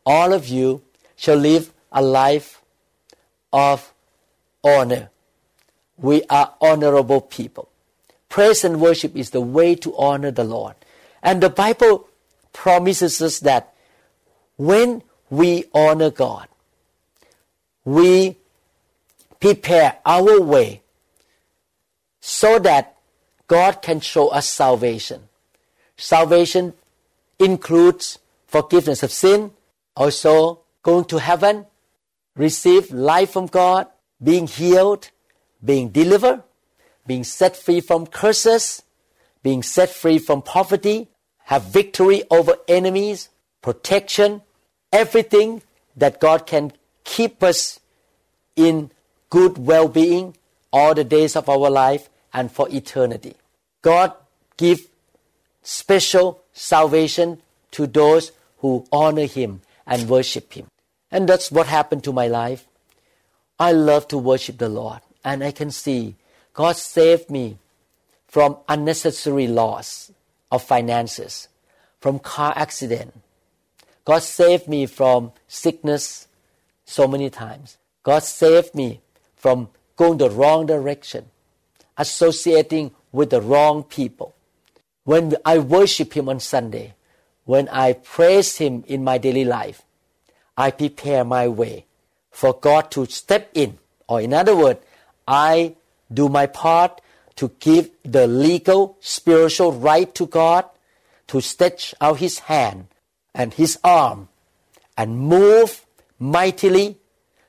all 0.05 0.31
of 0.31 0.47
you 0.47 0.83
shall 1.21 1.37
live 1.37 1.71
a 1.91 2.01
life 2.01 2.63
of 3.53 3.93
honor. 4.63 5.11
We 5.95 6.23
are 6.31 6.55
honorable 6.59 7.21
people. 7.21 7.69
Praise 8.27 8.63
and 8.63 8.81
worship 8.81 9.15
is 9.15 9.29
the 9.29 9.39
way 9.39 9.75
to 9.75 9.95
honor 9.97 10.31
the 10.31 10.43
Lord. 10.43 10.73
And 11.21 11.43
the 11.43 11.51
Bible 11.51 12.07
promises 12.53 13.21
us 13.21 13.37
that 13.41 13.71
when 14.57 15.03
we 15.29 15.65
honor 15.75 16.09
God, 16.09 16.47
we 17.85 18.37
prepare 19.39 19.97
our 20.03 20.41
way 20.41 20.81
so 22.19 22.57
that 22.57 22.97
God 23.47 23.83
can 23.83 23.99
show 23.99 24.29
us 24.29 24.49
salvation. 24.49 25.29
Salvation 25.97 26.73
includes 27.37 28.17
forgiveness 28.47 29.03
of 29.03 29.11
sin, 29.11 29.51
also 29.95 30.60
going 30.83 31.05
to 31.05 31.17
heaven, 31.19 31.65
receive 32.35 32.91
life 32.91 33.31
from 33.31 33.47
God, 33.47 33.88
being 34.21 34.47
healed, 34.47 35.09
being 35.63 35.89
delivered, 35.89 36.43
being 37.05 37.23
set 37.23 37.55
free 37.55 37.81
from 37.81 38.07
curses, 38.07 38.83
being 39.43 39.63
set 39.63 39.89
free 39.89 40.17
from 40.19 40.41
poverty, 40.41 41.07
have 41.45 41.63
victory 41.63 42.23
over 42.29 42.55
enemies, 42.67 43.29
protection, 43.61 44.41
everything 44.91 45.61
that 45.95 46.19
God 46.19 46.45
can 46.45 46.71
keep 47.03 47.43
us 47.43 47.79
in 48.55 48.91
good 49.29 49.57
well 49.57 49.88
being 49.88 50.35
all 50.71 50.93
the 50.93 51.03
days 51.03 51.35
of 51.35 51.50
our 51.50 51.69
life 51.69 52.09
and 52.33 52.51
for 52.51 52.69
eternity. 52.69 53.35
God 53.81 54.13
give 54.57 54.88
special 55.63 56.41
salvation 56.53 57.41
to 57.71 57.88
those 57.88 58.31
who 58.59 58.85
honor 58.91 59.25
Him 59.25 59.61
and 59.91 60.07
worship 60.10 60.53
Him. 60.53 60.67
And 61.12 61.27
that's 61.27 61.51
what 61.51 61.67
happened 61.67 62.05
to 62.05 62.13
my 62.13 62.27
life. 62.27 62.65
I 63.60 63.74
love 63.74 64.07
to 64.07 64.17
worship 64.17 64.57
the 64.57 64.69
Lord, 64.69 65.01
and 65.24 65.43
I 65.43 65.51
can 65.51 65.69
see 65.69 66.15
God 66.53 66.77
saved 66.77 67.29
me 67.29 67.57
from 68.27 68.57
unnecessary 68.69 69.48
loss 69.48 70.12
of 70.50 70.63
finances, 70.63 71.50
from 72.00 72.19
car 72.19 72.53
accident. 72.55 73.13
God 74.05 74.24
saved 74.24 74.67
me 74.69 74.86
from 74.86 75.33
sickness 75.48 76.27
so 76.86 77.07
many 77.07 77.29
times. 77.29 77.77
God 78.03 78.24
saved 78.24 78.74
me 78.74 79.01
from 79.36 79.69
going 79.98 80.17
the 80.17 80.29
wrong 80.29 80.65
direction, 80.65 81.25
associating 81.98 82.91
with 83.12 83.29
the 83.29 83.41
wrong 83.41 83.83
people. 83.83 84.33
When 85.03 85.36
I 85.43 85.60
worship 85.60 86.15
Him 86.15 86.29
on 86.29 86.39
Sunday, 86.39 86.93
when 87.45 87.69
I 87.69 87.93
praise 87.93 88.57
Him 88.57 88.83
in 88.88 89.03
my 89.03 89.17
daily 89.17 89.45
life, 89.45 89.83
I 90.57 90.71
prepare 90.71 91.24
my 91.24 91.48
way 91.48 91.86
for 92.31 92.53
God 92.53 92.91
to 92.91 93.05
step 93.05 93.50
in. 93.53 93.77
Or, 94.07 94.21
in 94.21 94.33
other 94.33 94.55
words, 94.55 94.79
I 95.27 95.75
do 96.13 96.29
my 96.29 96.45
part 96.45 97.01
to 97.38 97.51
give 97.60 97.89
the 98.03 98.27
legal, 98.27 98.98
spiritual 99.00 99.71
right 99.71 100.13
to 100.15 100.27
God 100.27 100.65
to 101.27 101.41
stretch 101.41 101.95
out 102.01 102.19
his 102.19 102.39
hand 102.39 102.88
and 103.33 103.53
his 103.53 103.79
arm 103.83 104.27
and 104.98 105.17
move 105.17 105.86
mightily 106.19 106.98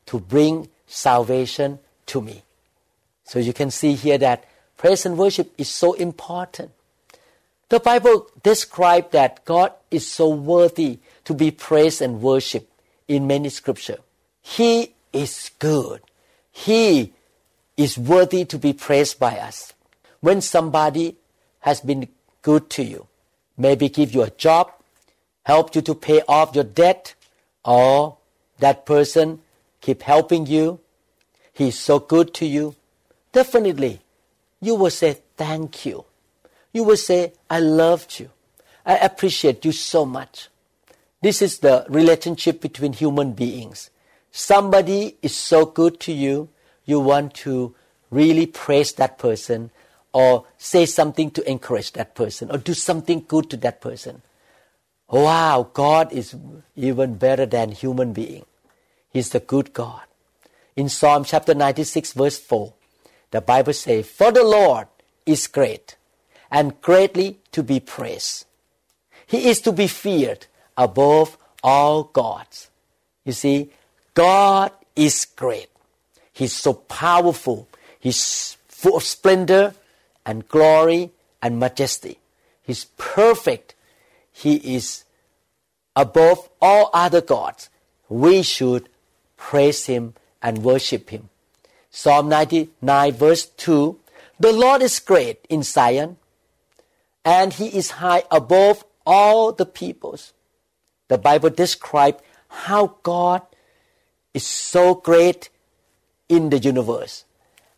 to 0.07 0.21
bring 0.21 0.69
salvation 0.87 1.79
to 2.07 2.21
me. 2.21 2.43
So 3.25 3.39
you 3.39 3.53
can 3.53 3.71
see 3.71 3.95
here 3.95 4.19
that 4.19 4.45
praise 4.77 5.05
and 5.05 5.19
worship 5.19 5.53
is 5.59 5.69
so 5.69 5.95
important. 5.95 6.71
The 7.73 7.81
Bible 7.81 8.27
describes 8.43 9.13
that 9.13 9.47
God 9.47 9.73
is 9.91 10.07
so 10.07 10.29
worthy 10.29 10.99
to 11.25 11.33
be 11.33 11.51
praised 11.51 12.03
and 12.03 12.21
worshiped 12.21 12.71
in 13.09 13.27
many 13.27 13.49
scripture. 13.49 13.97
He 14.43 14.93
is 15.11 15.51
good. 15.59 16.03
He 16.51 17.15
is 17.79 17.97
worthy 17.97 18.45
to 18.45 18.59
be 18.59 18.75
praised 18.75 19.19
by 19.19 19.39
us. 19.39 19.73
When 20.21 20.43
somebody 20.43 21.17
has 21.61 21.81
been 21.81 22.09
good 22.43 22.69
to 22.77 22.83
you, 22.83 23.07
maybe 23.57 23.89
give 23.89 24.13
you 24.13 24.21
a 24.21 24.29
job, 24.29 24.71
help 25.45 25.75
you 25.75 25.81
to 25.81 25.95
pay 25.95 26.21
off 26.29 26.55
your 26.55 26.65
debt, 26.65 27.15
or 27.65 28.19
that 28.59 28.85
person 28.85 29.41
keep 29.81 30.03
helping 30.03 30.45
you, 30.45 30.79
he's 31.55 31.79
so 31.79 31.99
good 31.99 32.35
to 32.35 32.45
you, 32.45 32.75
definitely 33.33 34.03
you 34.61 34.75
will 34.75 34.91
say 34.91 35.23
thank 35.39 35.87
you. 35.87 36.05
You 36.73 36.85
will 36.85 36.97
say, 36.97 37.33
I 37.51 37.61
loved 37.61 38.19
you. 38.19 38.31
I 38.85 38.97
appreciate 38.97 39.65
you 39.65 39.73
so 39.73 40.05
much. 40.05 40.49
This 41.21 41.41
is 41.41 41.59
the 41.59 41.87
relationship 41.89 42.61
between 42.61 42.95
human 42.95 43.33
beings. 43.33 43.91
Somebody 44.33 45.17
is 45.23 45.37
so 45.37 45.67
good 45.67 46.01
to 46.01 46.13
you, 46.13 46.49
you 46.85 46.99
want 46.99 47.35
to 47.35 47.75
really 48.11 48.47
praise 48.47 48.93
that 48.95 49.19
person 49.19 49.71
or 50.13 50.47
say 50.59 50.85
something 50.87 51.31
to 51.31 51.49
encourage 51.49 51.93
that 51.93 52.15
person 52.15 52.51
or 52.51 52.59
do 52.59 52.75
something 52.75 53.25
good 53.29 53.51
to 53.51 53.57
that 53.59 53.81
person. 53.81 54.23
Wow, 55.09 55.71
God 55.73 56.13
is 56.13 56.35
even 56.75 57.15
better 57.15 57.47
than 57.47 57.71
human 57.73 58.13
being. 58.13 58.47
He's 59.11 59.31
the 59.31 59.41
good 59.41 59.73
God. 59.73 60.03
In 60.75 60.89
Psalm 60.89 61.25
chapter 61.25 61.55
96 61.55 62.15
verse 62.15 62.39
4, 62.39 62.73
the 63.31 63.43
Bible 63.43 63.75
says, 63.75 64.09
For 64.09 64.33
the 64.33 64.45
Lord 64.45 64.89
is 65.27 65.47
great 65.47 65.97
and 66.53 66.81
greatly 66.83 67.39
to 67.51 67.63
be 67.63 67.81
praised. 67.81 68.45
He 69.27 69.49
is 69.49 69.61
to 69.63 69.73
be 69.73 69.87
feared 69.87 70.47
above 70.77 71.39
all 71.63 72.05
gods. 72.05 72.71
You 73.25 73.33
see, 73.33 73.71
God 74.15 74.71
is 74.95 75.25
great. 75.25 75.71
He's 76.33 76.53
so 76.53 76.75
powerful. 76.75 77.69
He's 77.99 78.59
full 78.69 78.99
of 78.99 79.03
splendor 79.03 79.75
and 80.27 80.47
glory 80.49 81.11
and 81.41 81.59
majesty. 81.59 82.19
He's 82.63 82.85
perfect. 82.97 83.75
He 84.31 84.77
is 84.77 85.05
above 85.97 86.49
all 86.61 86.91
other 86.93 87.21
gods. 87.21 87.71
We 88.09 88.43
should 88.43 88.89
praise 89.37 89.87
Him 89.87 90.15
and 90.43 90.59
worship 90.59 91.11
Him. 91.11 91.29
Psalm 91.91 92.29
99 92.29 93.13
verse 93.15 93.47
2 93.47 93.99
The 94.41 94.53
Lord 94.53 94.83
is 94.83 94.99
great 95.01 95.45
in 95.49 95.63
Zion, 95.63 96.17
and 97.25 97.53
He 97.53 97.69
is 97.69 97.93
high 97.93 98.25
above 98.31 98.85
all 99.07 99.53
the 99.53 99.67
peoples. 99.67 100.33
The 101.09 101.19
Bible 101.19 101.51
describes 101.51 102.23
how 102.49 102.97
God 103.03 103.43
is 104.35 104.47
so 104.47 104.95
great 104.95 105.49
in 106.29 106.51
the 106.51 106.59
universe. 106.59 107.25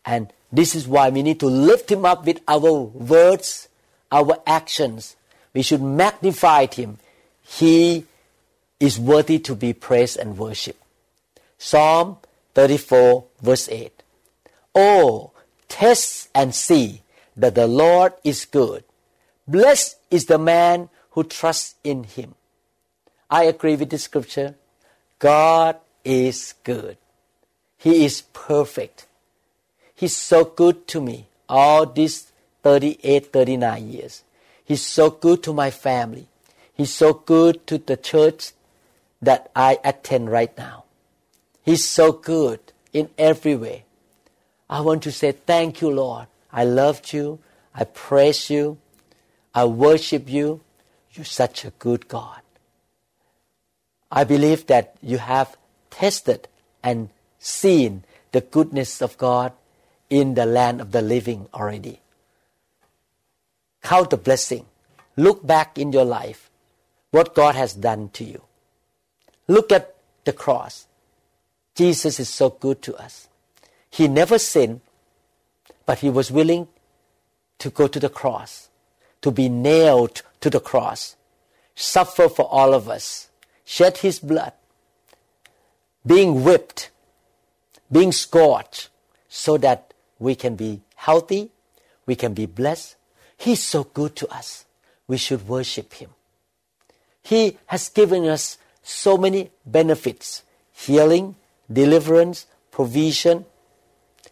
And 0.05 0.33
this 0.53 0.75
is 0.75 0.87
why 0.87 1.09
we 1.09 1.23
need 1.23 1.41
to 1.41 1.47
lift 1.47 1.91
him 1.91 2.05
up 2.05 2.25
with 2.27 2.41
our 2.47 2.71
words, 2.71 3.69
our 4.13 4.39
actions. 4.47 5.17
We 5.53 5.63
should 5.63 5.83
magnify 5.83 6.67
him. 6.67 6.99
He 7.43 8.07
is 8.79 8.99
worthy 8.99 9.39
to 9.41 9.55
be 9.55 9.73
praised 9.73 10.17
and 10.17 10.39
worshipped. 10.39 10.83
Psalm 11.59 12.19
34 12.55 13.25
verse 13.43 13.69
8. 13.69 14.03
Oh, 14.75 15.33
test 15.69 16.29
and 16.35 16.55
see 16.55 17.03
that 17.37 17.55
the 17.55 17.67
Lord 17.67 18.13
is 18.23 18.45
good. 18.45 18.85
Blessed 19.47 19.97
is 20.11 20.27
the 20.27 20.39
man 20.39 20.89
who 21.11 21.25
trusts 21.25 21.75
in 21.85 22.05
him. 22.05 22.35
I 23.31 23.45
agree 23.45 23.77
with 23.77 23.91
this 23.91 24.05
scripture. 24.05 24.55
God 25.19 25.77
is 26.05 26.55
good. 26.65 26.97
He 27.77 28.05
is 28.05 28.23
perfect. 28.33 29.07
He's 29.95 30.17
so 30.17 30.45
good 30.45 30.87
to 30.89 31.01
me 31.01 31.27
all 31.49 31.87
these 31.87 32.33
38, 32.63 33.33
39 33.33 33.89
years. 33.89 34.23
He's 34.65 34.83
so 34.83 35.11
good 35.11 35.43
to 35.43 35.53
my 35.53 35.71
family. 35.71 36.29
He's 36.73 36.93
so 36.93 37.13
good 37.13 37.67
to 37.67 37.79
the 37.79 37.97
church 37.97 38.53
that 39.21 39.51
I 39.55 39.79
attend 39.85 40.31
right 40.31 40.57
now. 40.57 40.85
He's 41.63 41.87
so 41.87 42.13
good 42.13 42.61
in 42.93 43.11
every 43.17 43.57
way. 43.57 43.85
I 44.69 44.81
want 44.81 45.03
to 45.05 45.13
say 45.13 45.33
thank 45.33 45.81
you, 45.81 45.91
Lord. 45.91 46.27
I 46.53 46.65
loved 46.65 47.13
you. 47.13 47.39
I 47.75 47.85
praise 47.85 48.51
you. 48.51 48.79
I 49.55 49.65
worship 49.65 50.29
you. 50.29 50.61
You're 51.13 51.25
such 51.25 51.65
a 51.65 51.71
good 51.71 52.09
God. 52.09 52.41
I 54.11 54.25
believe 54.25 54.67
that 54.67 54.97
you 55.01 55.19
have 55.19 55.57
tested 55.91 56.49
and 56.83 57.11
seen 57.39 58.05
the 58.33 58.41
goodness 58.41 59.01
of 59.01 59.17
God 59.17 59.53
in 60.11 60.35
the 60.35 60.47
land 60.47 60.81
of 60.81 60.93
the 60.93 61.03
living 61.03 61.49
already. 61.55 62.01
Count 63.83 64.11
the 64.11 64.17
blessing. 64.17 64.67
Look 65.17 65.47
back 65.47 65.79
in 65.79 65.93
your 65.93 66.05
life 66.05 66.51
what 67.11 67.35
God 67.35 67.55
has 67.55 67.75
done 67.75 68.09
to 68.15 68.25
you. 68.25 68.43
Look 69.47 69.71
at 69.71 69.95
the 70.25 70.33
cross. 70.33 70.87
Jesus 71.75 72.19
is 72.19 72.29
so 72.29 72.51
good 72.51 72.83
to 72.83 72.97
us. 72.97 73.29
He 73.91 74.09
never 74.09 74.39
sinned, 74.39 74.81
but 75.87 76.01
he 76.01 76.11
was 76.11 76.31
willing 76.31 76.67
to 77.59 77.71
go 77.71 77.87
to 77.87 78.01
the 78.01 78.09
cross, 78.09 78.69
to 79.25 79.31
be 79.31 79.49
nailed 79.49 80.21
to 80.43 80.51
the 80.51 80.61
cross, 80.61 81.17
suffer 81.75 82.29
for 82.29 82.45
all 82.45 82.75
of 82.75 82.91
us, 82.91 83.31
shed 83.65 83.97
his 83.97 84.19
blood, 84.19 84.53
being 86.07 86.45
whipped, 86.45 86.91
being 87.91 88.13
scourged, 88.13 88.89
so 89.31 89.57
that 89.57 89.95
we 90.19 90.35
can 90.35 90.57
be 90.57 90.83
healthy, 90.97 91.51
we 92.05 92.15
can 92.15 92.35
be 92.35 92.45
blessed. 92.45 92.97
He's 93.39 93.63
so 93.63 93.85
good 93.85 94.15
to 94.17 94.29
us. 94.29 94.67
We 95.09 95.17
should 95.17 95.49
worship 95.49 95.95
Him. 95.95 96.11
He 97.23 97.57
has 97.69 97.89
given 97.89 98.27
us 98.27 98.59
so 98.83 99.17
many 99.17 99.51
benefits 99.65 100.43
healing, 100.75 101.37
deliverance, 101.73 102.45
provision, 102.71 103.47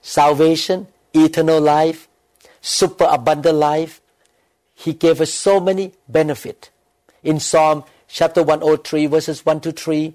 salvation, 0.02 0.86
eternal 1.14 1.62
life, 1.62 2.08
superabundant 2.60 3.56
life. 3.56 4.01
He 4.82 4.94
gave 4.94 5.20
us 5.20 5.32
so 5.32 5.60
many 5.60 5.92
benefit. 6.08 6.70
In 7.22 7.38
Psalm 7.38 7.84
chapter 8.08 8.42
103, 8.42 9.06
verses 9.06 9.46
1 9.46 9.60
to 9.60 9.70
3, 9.70 10.12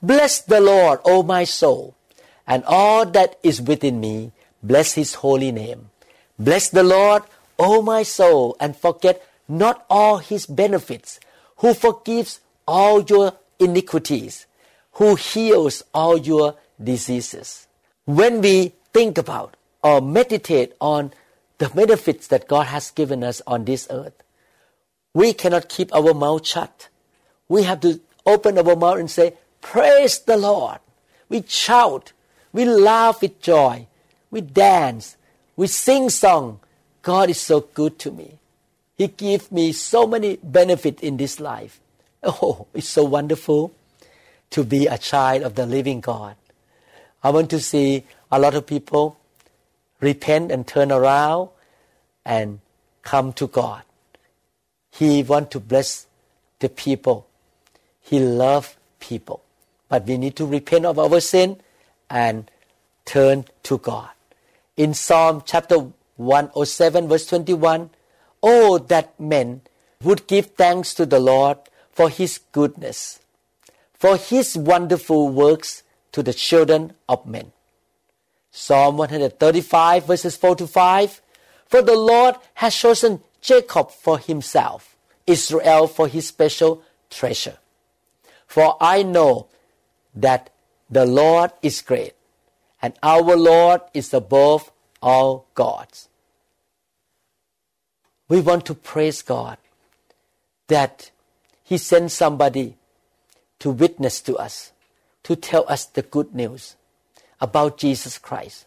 Bless 0.00 0.40
the 0.40 0.60
Lord, 0.60 1.00
O 1.04 1.24
my 1.24 1.42
soul, 1.42 1.96
and 2.46 2.62
all 2.64 3.06
that 3.06 3.40
is 3.42 3.60
within 3.60 3.98
me, 3.98 4.30
bless 4.62 4.92
his 4.92 5.14
holy 5.14 5.50
name. 5.50 5.90
Bless 6.38 6.68
the 6.68 6.84
Lord, 6.84 7.24
O 7.58 7.82
my 7.82 8.04
soul, 8.04 8.56
and 8.60 8.76
forget 8.76 9.26
not 9.48 9.84
all 9.90 10.18
his 10.18 10.46
benefits, 10.46 11.18
who 11.56 11.74
forgives 11.74 12.38
all 12.68 13.02
your 13.02 13.34
iniquities, 13.58 14.46
who 14.92 15.16
heals 15.16 15.82
all 15.92 16.16
your 16.16 16.54
diseases. 16.82 17.66
When 18.04 18.40
we 18.42 18.74
think 18.92 19.18
about 19.18 19.56
or 19.82 20.00
meditate 20.00 20.74
on 20.80 21.12
the 21.64 21.74
benefits 21.74 22.26
that 22.26 22.46
God 22.46 22.66
has 22.66 22.90
given 22.90 23.24
us 23.24 23.40
on 23.46 23.64
this 23.64 23.86
earth, 23.88 24.22
we 25.14 25.32
cannot 25.32 25.70
keep 25.70 25.94
our 25.94 26.12
mouth 26.12 26.46
shut. 26.46 26.88
We 27.48 27.62
have 27.62 27.80
to 27.80 28.00
open 28.26 28.58
our 28.58 28.76
mouth 28.76 28.98
and 28.98 29.10
say, 29.10 29.34
praise 29.62 30.18
the 30.18 30.36
Lord. 30.36 30.78
We 31.30 31.42
shout, 31.48 32.12
we 32.52 32.66
laugh 32.66 33.22
with 33.22 33.40
joy, 33.40 33.86
we 34.30 34.42
dance, 34.42 35.16
we 35.56 35.66
sing 35.68 36.10
song. 36.10 36.60
God 37.00 37.30
is 37.30 37.40
so 37.40 37.60
good 37.60 37.98
to 38.00 38.10
me. 38.10 38.38
He 38.98 39.08
gives 39.08 39.50
me 39.50 39.72
so 39.72 40.06
many 40.06 40.36
benefits 40.42 41.02
in 41.02 41.16
this 41.16 41.40
life. 41.40 41.80
Oh, 42.22 42.66
it's 42.74 42.88
so 42.88 43.04
wonderful 43.04 43.72
to 44.50 44.64
be 44.64 44.86
a 44.86 44.98
child 44.98 45.42
of 45.42 45.54
the 45.54 45.66
living 45.66 46.00
God. 46.00 46.36
I 47.22 47.30
want 47.30 47.48
to 47.50 47.60
see 47.60 48.04
a 48.30 48.38
lot 48.38 48.54
of 48.54 48.66
people 48.66 49.16
repent 50.00 50.52
and 50.52 50.66
turn 50.66 50.92
around 50.92 51.48
and 52.24 52.60
come 53.02 53.32
to 53.34 53.46
God. 53.46 53.82
He 54.90 55.22
wants 55.22 55.50
to 55.50 55.60
bless 55.60 56.06
the 56.60 56.68
people. 56.68 57.26
He 58.00 58.20
loves 58.20 58.76
people. 59.00 59.42
But 59.88 60.06
we 60.06 60.16
need 60.16 60.36
to 60.36 60.46
repent 60.46 60.86
of 60.86 60.98
our 60.98 61.20
sin 61.20 61.60
and 62.08 62.50
turn 63.04 63.44
to 63.64 63.78
God. 63.78 64.10
In 64.76 64.94
Psalm 64.94 65.42
chapter 65.44 65.90
107 66.16 67.08
verse 67.08 67.26
21, 67.26 67.90
Oh, 68.42 68.78
that 68.78 69.18
men 69.18 69.62
would 70.02 70.26
give 70.26 70.46
thanks 70.46 70.94
to 70.94 71.06
the 71.06 71.18
Lord 71.18 71.58
for 71.92 72.08
his 72.08 72.38
goodness, 72.52 73.20
for 73.94 74.16
his 74.16 74.56
wonderful 74.56 75.28
works 75.28 75.82
to 76.12 76.22
the 76.22 76.34
children 76.34 76.92
of 77.08 77.26
men. 77.26 77.52
Psalm 78.50 78.96
135 78.96 80.06
verses 80.06 80.36
4 80.36 80.56
to 80.56 80.66
5 80.66 81.22
For 81.74 81.82
the 81.82 81.98
Lord 81.98 82.36
has 82.62 82.72
chosen 82.72 83.20
Jacob 83.40 83.90
for 83.90 84.16
himself, 84.16 84.96
Israel 85.26 85.88
for 85.88 86.06
his 86.06 86.28
special 86.28 86.84
treasure. 87.10 87.58
For 88.46 88.76
I 88.80 89.02
know 89.02 89.48
that 90.14 90.50
the 90.88 91.04
Lord 91.04 91.50
is 91.62 91.82
great, 91.82 92.12
and 92.80 92.94
our 93.02 93.34
Lord 93.34 93.80
is 93.92 94.14
above 94.14 94.70
all 95.02 95.48
gods. 95.56 96.08
We 98.28 98.40
want 98.40 98.66
to 98.66 98.74
praise 98.76 99.20
God 99.22 99.58
that 100.68 101.10
He 101.64 101.76
sent 101.76 102.12
somebody 102.12 102.76
to 103.58 103.70
witness 103.72 104.20
to 104.20 104.36
us, 104.36 104.70
to 105.24 105.34
tell 105.34 105.64
us 105.66 105.86
the 105.86 106.02
good 106.02 106.36
news 106.36 106.76
about 107.40 107.78
Jesus 107.78 108.16
Christ. 108.16 108.66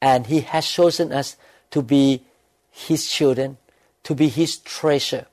And 0.00 0.28
He 0.28 0.40
has 0.40 0.66
chosen 0.66 1.12
us 1.12 1.36
to 1.72 1.82
be 1.82 2.22
His 2.70 3.06
children, 3.06 3.58
to 4.04 4.14
be 4.14 4.28
His 4.28 4.58
treasure. 4.58 5.26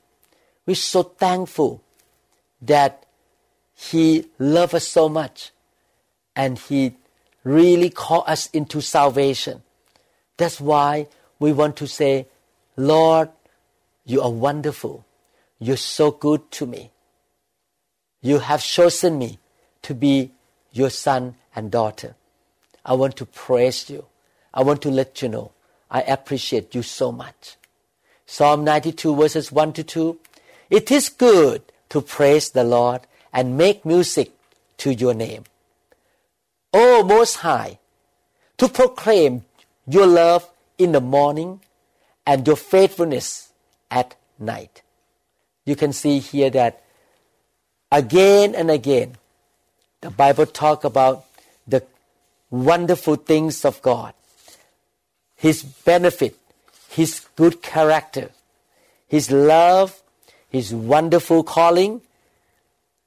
We're 0.65 0.75
so 0.75 1.03
thankful 1.03 1.83
that 2.61 3.05
He 3.75 4.25
loved 4.37 4.75
us 4.75 4.87
so 4.87 5.07
much 5.07 5.51
and 6.35 6.57
He 6.57 6.95
really 7.43 7.89
called 7.89 8.25
us 8.27 8.49
into 8.51 8.81
salvation. 8.81 9.61
That's 10.37 10.59
why 10.59 11.07
we 11.39 11.53
want 11.53 11.75
to 11.77 11.87
say, 11.87 12.27
Lord, 12.75 13.29
you 14.05 14.21
are 14.21 14.31
wonderful. 14.31 15.05
You're 15.59 15.77
so 15.77 16.11
good 16.11 16.49
to 16.51 16.65
me. 16.65 16.91
You 18.21 18.39
have 18.39 18.61
chosen 18.63 19.17
me 19.17 19.39
to 19.83 19.93
be 19.93 20.31
your 20.71 20.89
son 20.89 21.35
and 21.55 21.71
daughter. 21.71 22.15
I 22.85 22.93
want 22.93 23.15
to 23.17 23.25
praise 23.25 23.89
you. 23.89 24.05
I 24.53 24.63
want 24.63 24.81
to 24.83 24.89
let 24.89 25.21
you 25.21 25.29
know 25.29 25.51
I 25.89 26.01
appreciate 26.01 26.75
you 26.75 26.83
so 26.83 27.11
much. 27.11 27.57
Psalm 28.25 28.63
92 28.63 29.15
verses 29.15 29.51
1 29.51 29.73
to 29.73 29.83
2. 29.83 30.19
It 30.69 30.91
is 30.91 31.09
good 31.09 31.63
to 31.89 32.01
praise 32.01 32.51
the 32.51 32.63
Lord 32.63 33.01
and 33.33 33.57
make 33.57 33.85
music 33.85 34.31
to 34.77 34.93
your 34.93 35.13
name. 35.13 35.43
O 36.73 37.03
Most 37.03 37.37
High, 37.37 37.79
to 38.57 38.69
proclaim 38.69 39.45
your 39.87 40.05
love 40.05 40.47
in 40.77 40.91
the 40.91 41.01
morning 41.01 41.61
and 42.25 42.45
your 42.45 42.55
faithfulness 42.55 43.51
at 43.89 44.15
night. 44.37 44.83
You 45.65 45.75
can 45.75 45.93
see 45.93 46.19
here 46.19 46.49
that 46.51 46.83
again 47.91 48.53
and 48.53 48.69
again 48.69 49.17
the 50.01 50.09
Bible 50.09 50.45
talk 50.45 50.83
about 50.83 51.25
the 51.67 51.83
wonderful 52.49 53.15
things 53.15 53.65
of 53.65 53.81
God, 53.81 54.13
His 55.39 55.63
benefit, 55.63 56.37
His 56.89 57.25
good 57.37 57.61
character, 57.61 58.31
His 59.07 59.31
love, 59.31 60.03
His 60.49 60.73
wonderful 60.73 61.43
calling, 61.43 62.01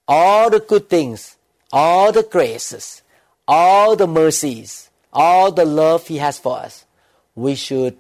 all 0.09 0.49
the 0.49 0.61
good 0.61 0.89
things, 0.89 1.37
all 1.71 2.11
the 2.11 2.23
graces, 2.23 3.03
all 3.47 3.97
the 3.97 4.07
mercies, 4.07 4.89
all 5.13 5.53
the 5.53 5.67
love 5.67 6.09
He 6.09 6.17
has 6.17 6.39
for 6.39 6.57
us. 6.57 6.87
We 7.35 7.55
should 7.55 7.99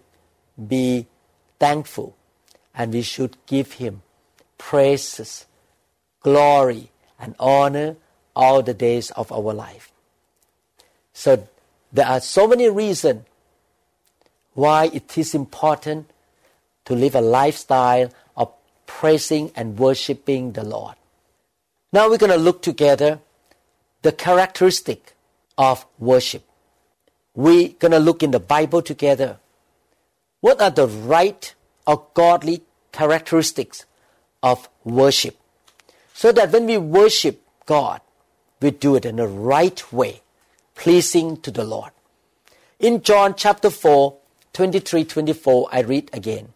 be 0.56 1.06
thankful 1.58 2.16
and 2.74 2.94
we 2.94 3.02
should 3.02 3.36
give 3.46 3.72
Him 3.72 4.00
praises, 4.56 5.44
glory, 6.20 6.90
and 7.20 7.34
honor 7.38 7.96
all 8.34 8.62
the 8.62 8.72
days 8.72 9.10
of 9.10 9.30
our 9.30 9.52
life. 9.52 9.92
So 11.12 11.46
there 11.92 12.06
are 12.06 12.20
so 12.20 12.48
many 12.48 12.70
reasons 12.70 13.24
why 14.54 14.90
it 14.92 15.16
is 15.16 15.34
important 15.34 16.10
to 16.84 16.94
live 16.94 17.14
a 17.14 17.20
lifestyle 17.20 18.10
of 18.36 18.52
praising 18.86 19.50
and 19.54 19.78
worshiping 19.78 20.52
the 20.52 20.64
Lord. 20.64 20.94
Now 21.92 22.08
we're 22.08 22.18
going 22.18 22.32
to 22.32 22.38
look 22.38 22.62
together 22.62 23.20
the 24.02 24.12
characteristic 24.12 25.14
of 25.56 25.86
worship. 25.98 26.44
We're 27.34 27.68
going 27.78 27.92
to 27.92 27.98
look 27.98 28.22
in 28.22 28.30
the 28.30 28.40
Bible 28.40 28.82
together. 28.82 29.38
What 30.40 30.60
are 30.60 30.70
the 30.70 30.88
right 30.88 31.54
or 31.86 32.06
godly 32.14 32.62
characteristics 32.90 33.86
of 34.42 34.68
worship? 34.84 35.38
So 36.14 36.32
that 36.32 36.50
when 36.52 36.66
we 36.66 36.78
worship 36.78 37.42
God, 37.64 38.00
we 38.60 38.70
do 38.70 38.96
it 38.96 39.04
in 39.04 39.16
the 39.16 39.26
right 39.26 39.92
way, 39.92 40.22
pleasing 40.74 41.36
to 41.38 41.50
the 41.50 41.64
Lord. 41.64 41.90
In 42.78 43.02
John 43.02 43.34
chapter 43.36 43.70
4, 43.70 44.16
23 44.52 45.04
24, 45.04 45.68
I 45.72 45.80
read 45.80 46.10
again. 46.12 46.52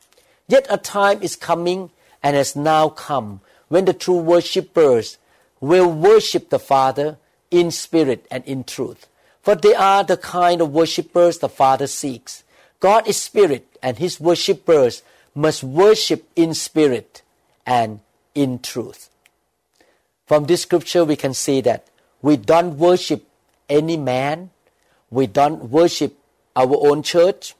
Yet 0.49 0.67
a 0.69 0.77
time 0.77 1.23
is 1.23 1.35
coming 1.35 1.91
and 2.23 2.37
has 2.37 2.55
now 2.55 2.89
come 2.89 3.41
when 3.69 3.85
the 3.85 3.95
true 3.95 4.19
worshippers 4.19 5.19
will 5.61 5.91
worship 5.91 6.51
the 6.51 6.59
Father 6.59 7.19
in 7.51 7.71
spirit 7.71 8.27
and 8.31 8.45
in 8.45 8.65
truth. 8.65 9.07
For 9.43 9.55
they 9.55 9.75
are 9.75 10.05
the 10.05 10.17
kind 10.17 10.61
of 10.61 10.73
worshippers 10.73 11.39
the 11.39 11.49
Father 11.49 11.87
seeks. 11.87 12.45
God 12.81 13.09
is 13.09 13.17
spirit, 13.17 13.79
and 13.83 13.97
his 13.99 14.21
worshippers 14.21 15.03
must 15.35 15.63
worship 15.63 16.29
in 16.37 16.53
spirit 16.53 17.23
and 17.65 18.01
in 18.35 18.59
truth. 18.59 19.09
From 20.27 20.45
this 20.45 20.63
scripture, 20.63 21.05
we 21.05 21.17
can 21.17 21.33
see 21.33 21.61
that 21.63 21.87
we 22.21 22.37
don't 22.37 22.77
worship 22.79 23.27
any 23.69 23.97
man, 23.97 24.51
we 25.11 25.27
don't 25.27 25.71
worship 25.71 26.19
our 26.55 26.77
own 26.89 27.03
church, 27.03 27.55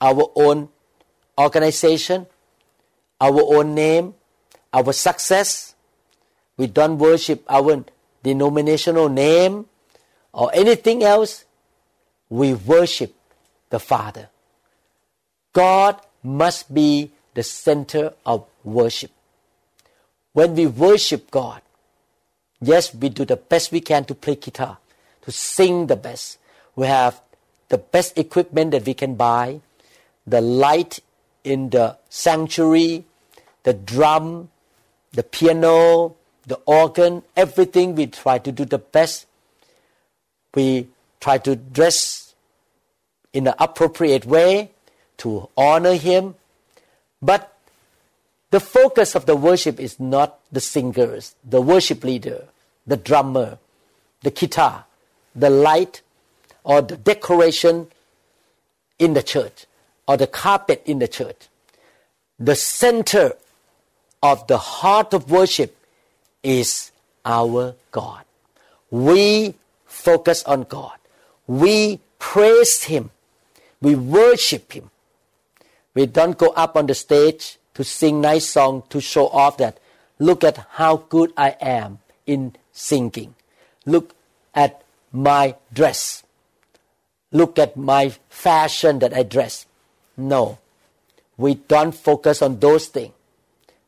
our 0.00 0.30
own 0.34 0.68
organization, 1.38 2.26
our 3.20 3.40
own 3.40 3.74
name, 3.74 4.14
our 4.72 4.92
success. 4.92 5.74
We 6.56 6.66
don't 6.66 6.98
worship 6.98 7.44
our 7.48 7.84
denominational 8.22 9.08
name 9.08 9.66
or 10.32 10.50
anything 10.54 11.02
else. 11.02 11.44
We 12.28 12.54
worship 12.54 13.14
the 13.70 13.78
Father. 13.80 14.28
God 15.52 16.00
must 16.22 16.72
be 16.72 17.10
the 17.34 17.42
center 17.42 18.12
of 18.24 18.46
worship. 18.62 19.10
When 20.32 20.54
we 20.54 20.66
worship 20.66 21.30
God, 21.30 21.62
yes, 22.60 22.94
we 22.94 23.08
do 23.08 23.24
the 23.24 23.36
best 23.36 23.72
we 23.72 23.80
can 23.80 24.04
to 24.04 24.14
play 24.14 24.36
guitar, 24.36 24.78
to 25.22 25.32
sing 25.32 25.86
the 25.86 25.96
best. 25.96 26.38
We 26.76 26.86
have 26.86 27.20
the 27.68 27.78
best 27.78 28.16
equipment 28.16 28.70
that 28.72 28.86
we 28.86 28.94
can 28.94 29.14
buy, 29.14 29.60
the 30.26 30.40
light 30.40 31.00
in 31.44 31.70
the 31.70 31.96
sanctuary, 32.08 33.04
the 33.62 33.72
drum, 33.74 34.50
the 35.12 35.22
piano, 35.22 36.16
the 36.46 36.60
organ, 36.66 37.22
everything 37.36 37.94
we 37.94 38.06
try 38.06 38.38
to 38.38 38.52
do 38.52 38.64
the 38.64 38.78
best. 38.78 39.26
We 40.54 40.88
try 41.20 41.38
to 41.38 41.56
dress 41.56 42.34
in 43.32 43.46
an 43.46 43.54
appropriate 43.58 44.26
way 44.26 44.72
to 45.18 45.48
honor 45.56 45.94
Him. 45.94 46.34
But 47.22 47.56
the 48.50 48.60
focus 48.60 49.14
of 49.14 49.26
the 49.26 49.36
worship 49.36 49.78
is 49.78 50.00
not 50.00 50.38
the 50.50 50.60
singers, 50.60 51.34
the 51.44 51.60
worship 51.60 52.02
leader, 52.02 52.48
the 52.86 52.96
drummer, 52.96 53.58
the 54.22 54.30
guitar, 54.30 54.86
the 55.34 55.50
light, 55.50 56.02
or 56.64 56.82
the 56.82 56.96
decoration 56.96 57.88
in 58.98 59.14
the 59.14 59.22
church, 59.22 59.66
or 60.10 60.16
the 60.16 60.26
carpet 60.26 60.82
in 60.86 60.98
the 60.98 61.06
church. 61.06 61.46
The 62.36 62.56
center 62.56 63.34
of 64.20 64.44
the 64.48 64.58
heart 64.58 65.14
of 65.14 65.30
worship 65.30 65.76
is 66.42 66.90
our 67.24 67.76
God. 67.92 68.24
We 68.90 69.54
focus 69.86 70.42
on 70.42 70.64
God. 70.64 70.98
We 71.46 72.00
praise 72.18 72.82
Him. 72.82 73.10
We 73.80 73.94
worship 73.94 74.72
Him. 74.72 74.90
We 75.94 76.06
don't 76.06 76.36
go 76.36 76.48
up 76.56 76.76
on 76.76 76.86
the 76.86 76.94
stage 76.94 77.58
to 77.74 77.84
sing 77.84 78.20
nice 78.20 78.48
song 78.48 78.82
to 78.88 79.00
show 79.00 79.28
off 79.28 79.58
that 79.58 79.78
look 80.18 80.42
at 80.42 80.56
how 80.70 80.96
good 81.08 81.32
I 81.36 81.54
am 81.60 82.00
in 82.26 82.56
singing. 82.72 83.36
Look 83.86 84.16
at 84.56 84.82
my 85.12 85.54
dress. 85.72 86.24
Look 87.30 87.60
at 87.60 87.76
my 87.76 88.08
fashion 88.28 88.98
that 88.98 89.14
I 89.14 89.22
dress. 89.22 89.66
No. 90.20 90.58
We 91.36 91.54
don't 91.54 91.92
focus 91.92 92.42
on 92.42 92.60
those 92.60 92.86
things. 92.86 93.14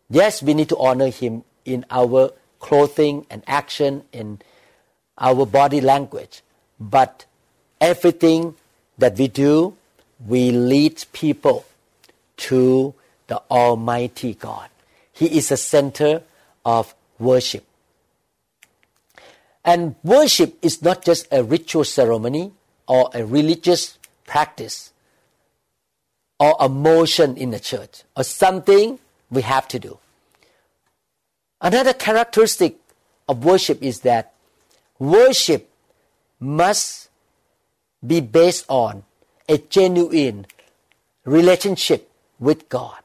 Yes, 0.09 0.43
we 0.43 0.55
need 0.55 0.69
to 0.71 0.79
honor 0.79 1.11
him 1.11 1.45
in 1.65 1.85
our 1.91 2.33
clothing 2.61 3.27
and 3.31 3.43
action, 3.47 4.05
in 4.13 4.41
our 5.19 5.47
body 5.47 5.81
language. 5.81 6.43
But 6.81 7.27
everything 7.81 8.55
that 8.99 9.19
we 9.19 9.29
do, 9.29 9.77
we 10.27 10.51
lead 10.51 11.05
people 11.13 11.65
to 12.49 12.95
the 13.27 13.43
Almighty 13.51 14.35
God. 14.35 14.69
He 15.13 15.37
is 15.39 15.51
the 15.51 15.57
center 15.57 16.23
of 16.65 16.95
worship. 17.19 17.65
And 19.65 19.95
worship 20.03 20.59
is 20.63 20.83
not 20.83 21.05
just 21.05 21.27
a 21.31 21.45
ritual 21.45 21.85
ceremony 21.85 22.53
or 22.87 23.11
a 23.15 23.25
religious 23.25 23.99
practice 24.27 24.92
or 26.43 26.57
a 26.59 26.69
motion 26.69 27.37
in 27.37 27.53
the 27.53 27.61
church 27.61 28.03
or 28.17 28.25
something 28.25 28.99
we 29.31 29.43
have 29.43 29.69
to 29.69 29.79
do. 29.79 29.97
Another 31.61 31.95
characteristic 31.95 32.79
of 33.29 33.45
worship 33.45 33.81
is 33.81 34.01
that 34.01 34.33
worship 34.99 35.71
must 36.41 37.09
be 38.05 38.21
based 38.21 38.65
on 38.69 39.05
a 39.49 39.57
genuine 39.59 40.45
relationship 41.25 42.11
with 42.41 42.69
God. 42.69 42.99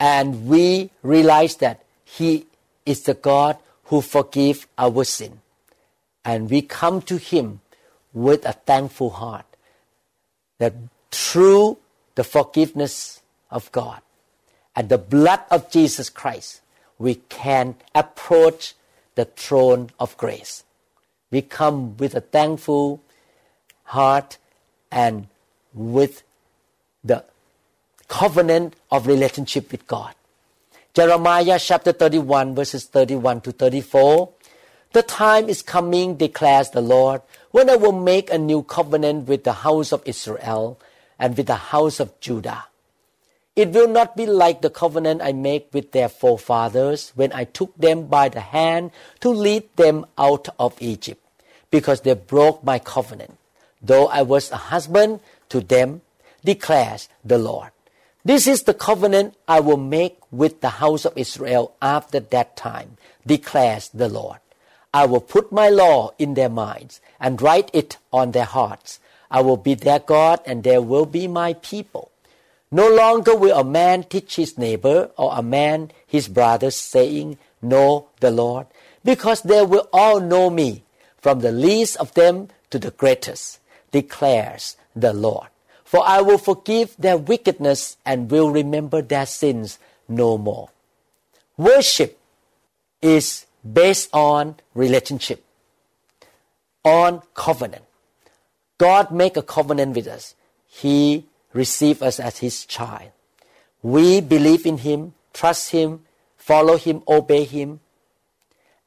And 0.00 0.46
we 0.46 0.88
realize 1.02 1.56
that 1.56 1.84
He 2.06 2.46
is 2.86 3.02
the 3.02 3.12
God 3.12 3.58
who 3.92 4.00
forgives 4.00 4.66
our 4.78 5.04
sin. 5.04 5.42
And 6.24 6.48
we 6.48 6.62
come 6.62 7.02
to 7.02 7.18
Him 7.18 7.60
with 8.14 8.46
a 8.46 8.52
thankful 8.52 9.10
heart 9.10 9.44
that 10.56 10.72
through 11.10 11.76
the 12.14 12.24
forgiveness 12.24 13.20
of 13.50 13.70
God 13.72 14.00
and 14.76 14.88
the 14.88 14.98
blood 14.98 15.40
of 15.50 15.70
Jesus 15.70 16.10
Christ, 16.10 16.60
we 16.98 17.16
can 17.28 17.76
approach 17.94 18.74
the 19.14 19.24
throne 19.24 19.90
of 19.98 20.16
grace. 20.16 20.64
We 21.30 21.42
come 21.42 21.96
with 21.96 22.14
a 22.14 22.20
thankful 22.20 23.02
heart 23.84 24.38
and 24.90 25.28
with 25.72 26.22
the 27.02 27.24
covenant 28.08 28.74
of 28.90 29.06
relationship 29.06 29.72
with 29.72 29.86
God. 29.86 30.14
Jeremiah 30.94 31.58
chapter 31.58 31.92
31 31.92 32.54
verses 32.54 32.84
31 32.84 33.40
to 33.42 33.52
34. 33.52 34.30
The 34.92 35.02
time 35.02 35.48
is 35.48 35.60
coming, 35.60 36.14
declares 36.16 36.70
the 36.70 36.80
Lord, 36.80 37.20
when 37.50 37.68
I 37.68 37.74
will 37.74 37.92
make 37.92 38.30
a 38.30 38.38
new 38.38 38.62
covenant 38.62 39.26
with 39.26 39.42
the 39.42 39.52
house 39.52 39.92
of 39.92 40.02
Israel 40.06 40.78
and 41.18 41.36
with 41.36 41.46
the 41.46 41.70
house 41.74 42.00
of 42.00 42.18
Judah. 42.20 42.64
It 43.56 43.70
will 43.70 43.88
not 43.88 44.16
be 44.16 44.26
like 44.26 44.62
the 44.62 44.70
covenant 44.70 45.22
I 45.22 45.32
made 45.32 45.66
with 45.72 45.92
their 45.92 46.08
forefathers 46.08 47.12
when 47.14 47.32
I 47.32 47.44
took 47.44 47.76
them 47.76 48.06
by 48.06 48.28
the 48.28 48.40
hand 48.40 48.90
to 49.20 49.28
lead 49.30 49.68
them 49.76 50.06
out 50.18 50.48
of 50.58 50.74
Egypt, 50.80 51.22
because 51.70 52.00
they 52.00 52.14
broke 52.14 52.64
my 52.64 52.80
covenant, 52.80 53.38
though 53.80 54.08
I 54.08 54.22
was 54.22 54.50
a 54.50 54.56
husband 54.56 55.20
to 55.50 55.60
them, 55.60 56.02
declares 56.44 57.08
the 57.24 57.38
Lord. 57.38 57.70
This 58.24 58.46
is 58.46 58.62
the 58.62 58.74
covenant 58.74 59.36
I 59.46 59.60
will 59.60 59.76
make 59.76 60.18
with 60.32 60.60
the 60.60 60.80
house 60.80 61.04
of 61.04 61.16
Israel 61.16 61.76
after 61.80 62.18
that 62.18 62.56
time, 62.56 62.96
declares 63.26 63.88
the 63.90 64.08
Lord. 64.08 64.38
I 64.92 65.06
will 65.06 65.20
put 65.20 65.52
my 65.52 65.68
law 65.68 66.12
in 66.18 66.34
their 66.34 66.48
minds 66.48 67.00
and 67.20 67.40
write 67.40 67.70
it 67.72 67.98
on 68.12 68.32
their 68.32 68.46
hearts. 68.46 68.98
I 69.34 69.40
will 69.40 69.56
be 69.56 69.74
their 69.74 69.98
God 69.98 70.38
and 70.46 70.62
they 70.62 70.78
will 70.78 71.06
be 71.06 71.26
my 71.26 71.54
people. 71.54 72.12
No 72.70 72.88
longer 72.88 73.34
will 73.34 73.58
a 73.58 73.64
man 73.64 74.04
teach 74.04 74.36
his 74.36 74.56
neighbor 74.56 75.10
or 75.16 75.32
a 75.34 75.42
man 75.42 75.90
his 76.06 76.28
brother 76.28 76.70
saying, 76.70 77.38
Know 77.60 78.06
the 78.20 78.30
Lord, 78.30 78.68
because 79.02 79.42
they 79.42 79.62
will 79.62 79.88
all 79.92 80.20
know 80.20 80.50
me, 80.50 80.84
from 81.18 81.40
the 81.40 81.50
least 81.50 81.96
of 81.96 82.14
them 82.14 82.50
to 82.70 82.78
the 82.78 82.92
greatest, 82.92 83.58
declares 83.90 84.76
the 84.94 85.12
Lord. 85.12 85.48
For 85.82 86.06
I 86.06 86.20
will 86.20 86.38
forgive 86.38 86.94
their 86.96 87.18
wickedness 87.18 87.96
and 88.06 88.30
will 88.30 88.50
remember 88.50 89.02
their 89.02 89.26
sins 89.26 89.80
no 90.06 90.38
more. 90.38 90.68
Worship 91.56 92.20
is 93.02 93.46
based 93.64 94.10
on 94.12 94.56
relationship, 94.74 95.42
on 96.84 97.22
covenant. 97.34 97.82
God 98.78 99.10
make 99.10 99.36
a 99.36 99.42
covenant 99.42 99.94
with 99.94 100.06
us. 100.06 100.34
He 100.66 101.26
receive 101.52 102.02
us 102.02 102.18
as 102.18 102.38
His 102.38 102.66
child. 102.66 103.10
We 103.82 104.20
believe 104.20 104.66
in 104.66 104.78
Him, 104.78 105.14
trust 105.32 105.70
Him, 105.70 106.04
follow 106.36 106.76
Him, 106.76 107.02
obey 107.06 107.44
Him 107.44 107.80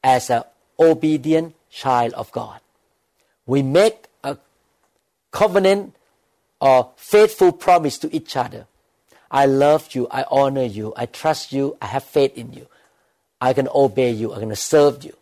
as 0.02 0.30
an 0.30 0.42
obedient 0.78 1.54
child 1.70 2.12
of 2.14 2.30
God. 2.32 2.60
We 3.46 3.62
make 3.62 4.06
a 4.22 4.36
covenant 5.30 5.94
or 6.60 6.90
faithful 6.96 7.52
promise 7.52 7.98
to 7.98 8.14
each 8.14 8.36
other. 8.36 8.66
I 9.30 9.46
love 9.46 9.94
you, 9.94 10.08
I 10.10 10.24
honor 10.30 10.64
you, 10.64 10.92
I 10.96 11.06
trust 11.06 11.52
you, 11.52 11.76
I 11.80 11.86
have 11.86 12.04
faith 12.04 12.36
in 12.36 12.52
you. 12.52 12.66
I 13.40 13.52
can 13.52 13.68
obey 13.74 14.10
you, 14.10 14.32
I'm 14.32 14.38
going 14.38 14.48
to 14.48 14.56
serve 14.56 15.04
you. 15.04 15.17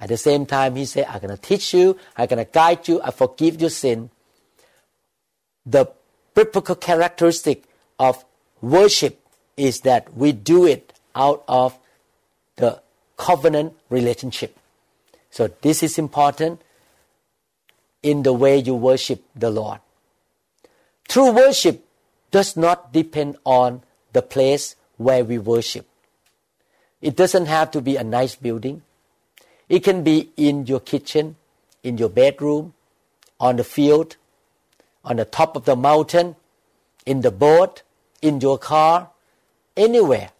At 0.00 0.08
the 0.08 0.16
same 0.16 0.46
time, 0.46 0.76
he 0.76 0.86
said, 0.86 1.06
I'm 1.08 1.20
going 1.20 1.36
to 1.36 1.40
teach 1.40 1.74
you, 1.74 1.96
I'm 2.16 2.26
going 2.26 2.44
to 2.44 2.50
guide 2.50 2.88
you, 2.88 3.02
I 3.02 3.10
forgive 3.10 3.60
your 3.60 3.70
sin. 3.70 4.10
The 5.66 5.92
biblical 6.34 6.74
characteristic 6.74 7.64
of 7.98 8.24
worship 8.62 9.20
is 9.56 9.80
that 9.80 10.14
we 10.14 10.32
do 10.32 10.66
it 10.66 10.94
out 11.14 11.44
of 11.46 11.78
the 12.56 12.80
covenant 13.18 13.74
relationship. 13.90 14.56
So 15.30 15.48
this 15.60 15.82
is 15.82 15.98
important 15.98 16.62
in 18.02 18.22
the 18.22 18.32
way 18.32 18.56
you 18.56 18.74
worship 18.74 19.22
the 19.36 19.50
Lord. 19.50 19.80
True 21.08 21.30
worship 21.30 21.84
does 22.30 22.56
not 22.56 22.92
depend 22.92 23.36
on 23.44 23.82
the 24.12 24.22
place 24.22 24.76
where 24.96 25.24
we 25.24 25.38
worship. 25.38 25.86
It 27.02 27.16
doesn't 27.16 27.46
have 27.46 27.70
to 27.72 27.80
be 27.80 27.96
a 27.96 28.04
nice 28.04 28.34
building. 28.34 28.82
It 29.70 29.84
can 29.84 30.02
be 30.02 30.30
in 30.36 30.66
your 30.66 30.80
kitchen, 30.80 31.36
in 31.84 31.96
your 31.96 32.08
bedroom, 32.08 32.74
on 33.38 33.54
the 33.54 33.62
field, 33.64 34.16
on 35.04 35.16
the 35.16 35.24
top 35.24 35.54
of 35.54 35.64
the 35.64 35.76
mountain, 35.76 36.34
in 37.06 37.20
the 37.20 37.30
boat, 37.30 37.82
in 38.20 38.40
your 38.40 38.58
car, 38.58 39.10
anywhere. 39.76 40.32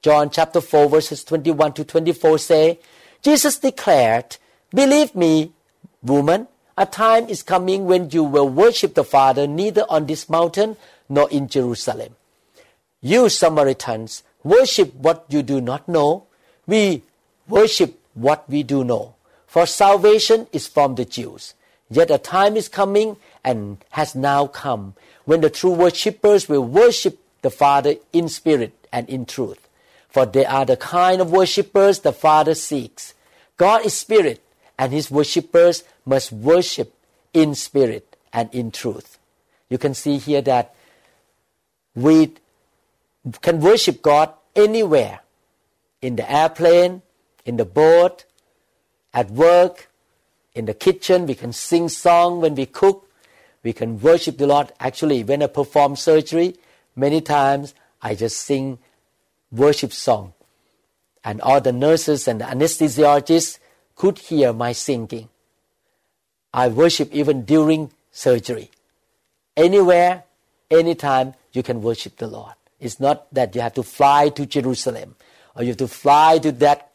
John 0.00 0.30
chapter 0.30 0.62
4 0.62 0.88
verses 0.88 1.22
21 1.22 1.74
to 1.74 1.84
24 1.84 2.38
say, 2.38 2.78
Jesus 3.20 3.58
declared, 3.58 4.38
Believe 4.70 5.14
me, 5.14 5.52
woman, 6.02 6.48
a 6.76 6.86
time 6.86 7.28
is 7.28 7.42
coming 7.42 7.84
when 7.84 8.08
you 8.08 8.24
will 8.24 8.48
worship 8.48 8.94
the 8.94 9.04
Father 9.04 9.46
neither 9.46 9.84
on 9.90 10.06
this 10.06 10.30
mountain 10.30 10.78
nor 11.10 11.28
in 11.30 11.46
Jerusalem. 11.46 12.16
You 13.02 13.28
Samaritans 13.28 14.22
worship 14.42 14.94
what 14.94 15.26
you 15.28 15.42
do 15.42 15.60
not 15.60 15.86
know. 15.86 16.24
We 16.66 17.02
worship 17.46 18.01
what 18.14 18.48
we 18.48 18.62
do 18.62 18.84
know. 18.84 19.14
For 19.46 19.66
salvation 19.66 20.46
is 20.52 20.66
from 20.66 20.94
the 20.94 21.04
Jews. 21.04 21.54
Yet 21.90 22.10
a 22.10 22.18
time 22.18 22.56
is 22.56 22.68
coming 22.68 23.16
and 23.44 23.84
has 23.90 24.14
now 24.14 24.46
come 24.46 24.94
when 25.24 25.42
the 25.42 25.50
true 25.50 25.72
worshippers 25.72 26.48
will 26.48 26.64
worship 26.64 27.18
the 27.42 27.50
Father 27.50 27.96
in 28.12 28.28
spirit 28.28 28.72
and 28.92 29.08
in 29.08 29.26
truth. 29.26 29.68
For 30.08 30.26
they 30.26 30.46
are 30.46 30.64
the 30.64 30.76
kind 30.76 31.20
of 31.20 31.30
worshippers 31.30 32.00
the 32.00 32.12
Father 32.12 32.54
seeks. 32.54 33.14
God 33.56 33.84
is 33.84 33.94
spirit, 33.94 34.42
and 34.78 34.92
his 34.92 35.10
worshippers 35.10 35.84
must 36.04 36.32
worship 36.32 36.94
in 37.32 37.54
spirit 37.54 38.16
and 38.32 38.52
in 38.54 38.70
truth. 38.70 39.18
You 39.68 39.78
can 39.78 39.94
see 39.94 40.18
here 40.18 40.42
that 40.42 40.74
we 41.94 42.32
can 43.40 43.60
worship 43.60 44.02
God 44.02 44.32
anywhere 44.56 45.20
in 46.00 46.16
the 46.16 46.30
airplane, 46.30 47.02
in 47.44 47.56
the 47.56 47.64
boat, 47.64 48.24
at 49.12 49.30
work, 49.30 49.88
in 50.54 50.66
the 50.66 50.74
kitchen. 50.74 51.26
We 51.26 51.34
can 51.34 51.52
sing 51.52 51.88
song 51.88 52.40
when 52.40 52.54
we 52.54 52.66
cook. 52.66 53.08
We 53.62 53.72
can 53.72 54.00
worship 54.00 54.38
the 54.38 54.46
Lord. 54.46 54.72
Actually, 54.80 55.22
when 55.24 55.42
I 55.42 55.46
perform 55.46 55.96
surgery, 55.96 56.56
many 56.96 57.20
times 57.20 57.74
I 58.00 58.14
just 58.14 58.38
sing 58.38 58.78
worship 59.50 59.92
song. 59.92 60.32
And 61.24 61.40
all 61.40 61.60
the 61.60 61.72
nurses 61.72 62.26
and 62.26 62.40
the 62.40 62.44
anesthesiologists 62.44 63.58
could 63.94 64.18
hear 64.18 64.52
my 64.52 64.72
singing. 64.72 65.28
I 66.52 66.68
worship 66.68 67.12
even 67.12 67.44
during 67.44 67.92
surgery. 68.10 68.70
Anywhere, 69.56 70.24
anytime, 70.70 71.34
you 71.52 71.62
can 71.62 71.82
worship 71.82 72.16
the 72.16 72.26
Lord. 72.26 72.54
It's 72.80 72.98
not 72.98 73.32
that 73.32 73.54
you 73.54 73.60
have 73.60 73.74
to 73.74 73.82
fly 73.82 74.30
to 74.30 74.44
Jerusalem 74.44 75.14
or 75.54 75.62
you 75.62 75.68
have 75.68 75.76
to 75.78 75.88
fly 75.88 76.38
to 76.38 76.50
that 76.52 76.91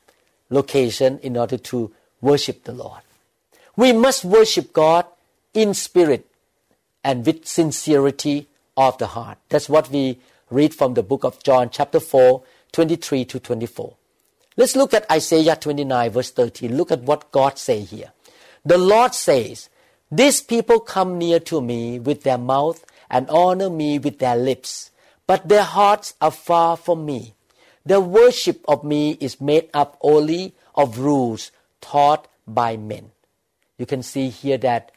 location 0.50 1.20
in 1.20 1.38
order 1.38 1.58
to 1.58 1.92
worship 2.22 2.64
the 2.64 2.72
Lord. 2.72 3.02
We 3.76 3.94
must 3.94 4.26
worship 4.26 4.74
God 4.74 5.06
in 5.54 5.74
spirit 5.74 6.28
and 7.04 7.26
with 7.26 7.46
sincerity 7.46 8.48
of 8.76 8.98
the 8.98 9.08
heart. 9.08 9.38
That's 9.50 9.70
what 9.70 9.90
we 9.90 10.20
read 10.50 10.74
from 10.74 10.94
the 10.94 11.04
book 11.04 11.24
of 11.24 11.42
John, 11.44 11.70
chapter 11.70 12.00
4, 12.00 12.44
23 12.72 13.26
to 13.26 13.40
24. 13.40 13.96
Let's 14.56 14.76
look 14.76 14.94
at 14.94 15.10
Isaiah 15.12 15.56
29, 15.56 16.12
verse 16.12 16.32
13. 16.32 16.76
Look 16.76 16.92
at 16.92 17.02
what 17.02 17.32
God 17.32 17.60
say 17.60 17.82
here. 17.82 18.12
The 18.66 18.78
Lord 18.78 19.14
says, 19.14 19.70
These 20.12 20.42
people 20.42 20.80
come 20.80 21.18
near 21.18 21.40
to 21.42 21.62
me 21.62 22.00
with 22.00 22.24
their 22.24 22.38
mouth 22.38 22.84
and 23.10 23.30
honor 23.30 23.70
me 23.70 24.00
with 24.00 24.20
their 24.20 24.36
lips, 24.36 24.92
but 25.26 25.48
their 25.48 25.64
hearts 25.64 26.16
are 26.20 26.32
far 26.32 26.76
from 26.76 27.06
me. 27.06 27.36
The 27.88 28.02
worship 28.02 28.66
of 28.68 28.84
me 28.84 29.12
is 29.22 29.40
made 29.40 29.70
up 29.74 29.98
only 30.02 30.54
of 30.76 31.00
rules 31.00 31.52
taught 31.80 32.28
by 32.46 32.76
men. 32.76 33.12
You 33.78 33.86
can 33.86 34.04
see 34.04 34.28
here 34.28 34.58
that 34.58 34.92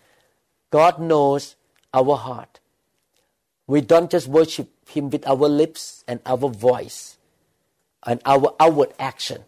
God 0.72 0.98
knows 0.98 1.54
our 1.94 2.16
heart. 2.16 2.58
We 3.68 3.80
don't 3.80 4.10
just 4.10 4.26
worship 4.26 4.68
Him 4.88 5.08
with 5.08 5.24
our 5.24 5.46
lips 5.46 6.02
and 6.08 6.18
our 6.26 6.50
voice 6.50 7.16
and 8.04 8.20
our 8.26 8.56
outward 8.58 8.92
action. 8.98 9.44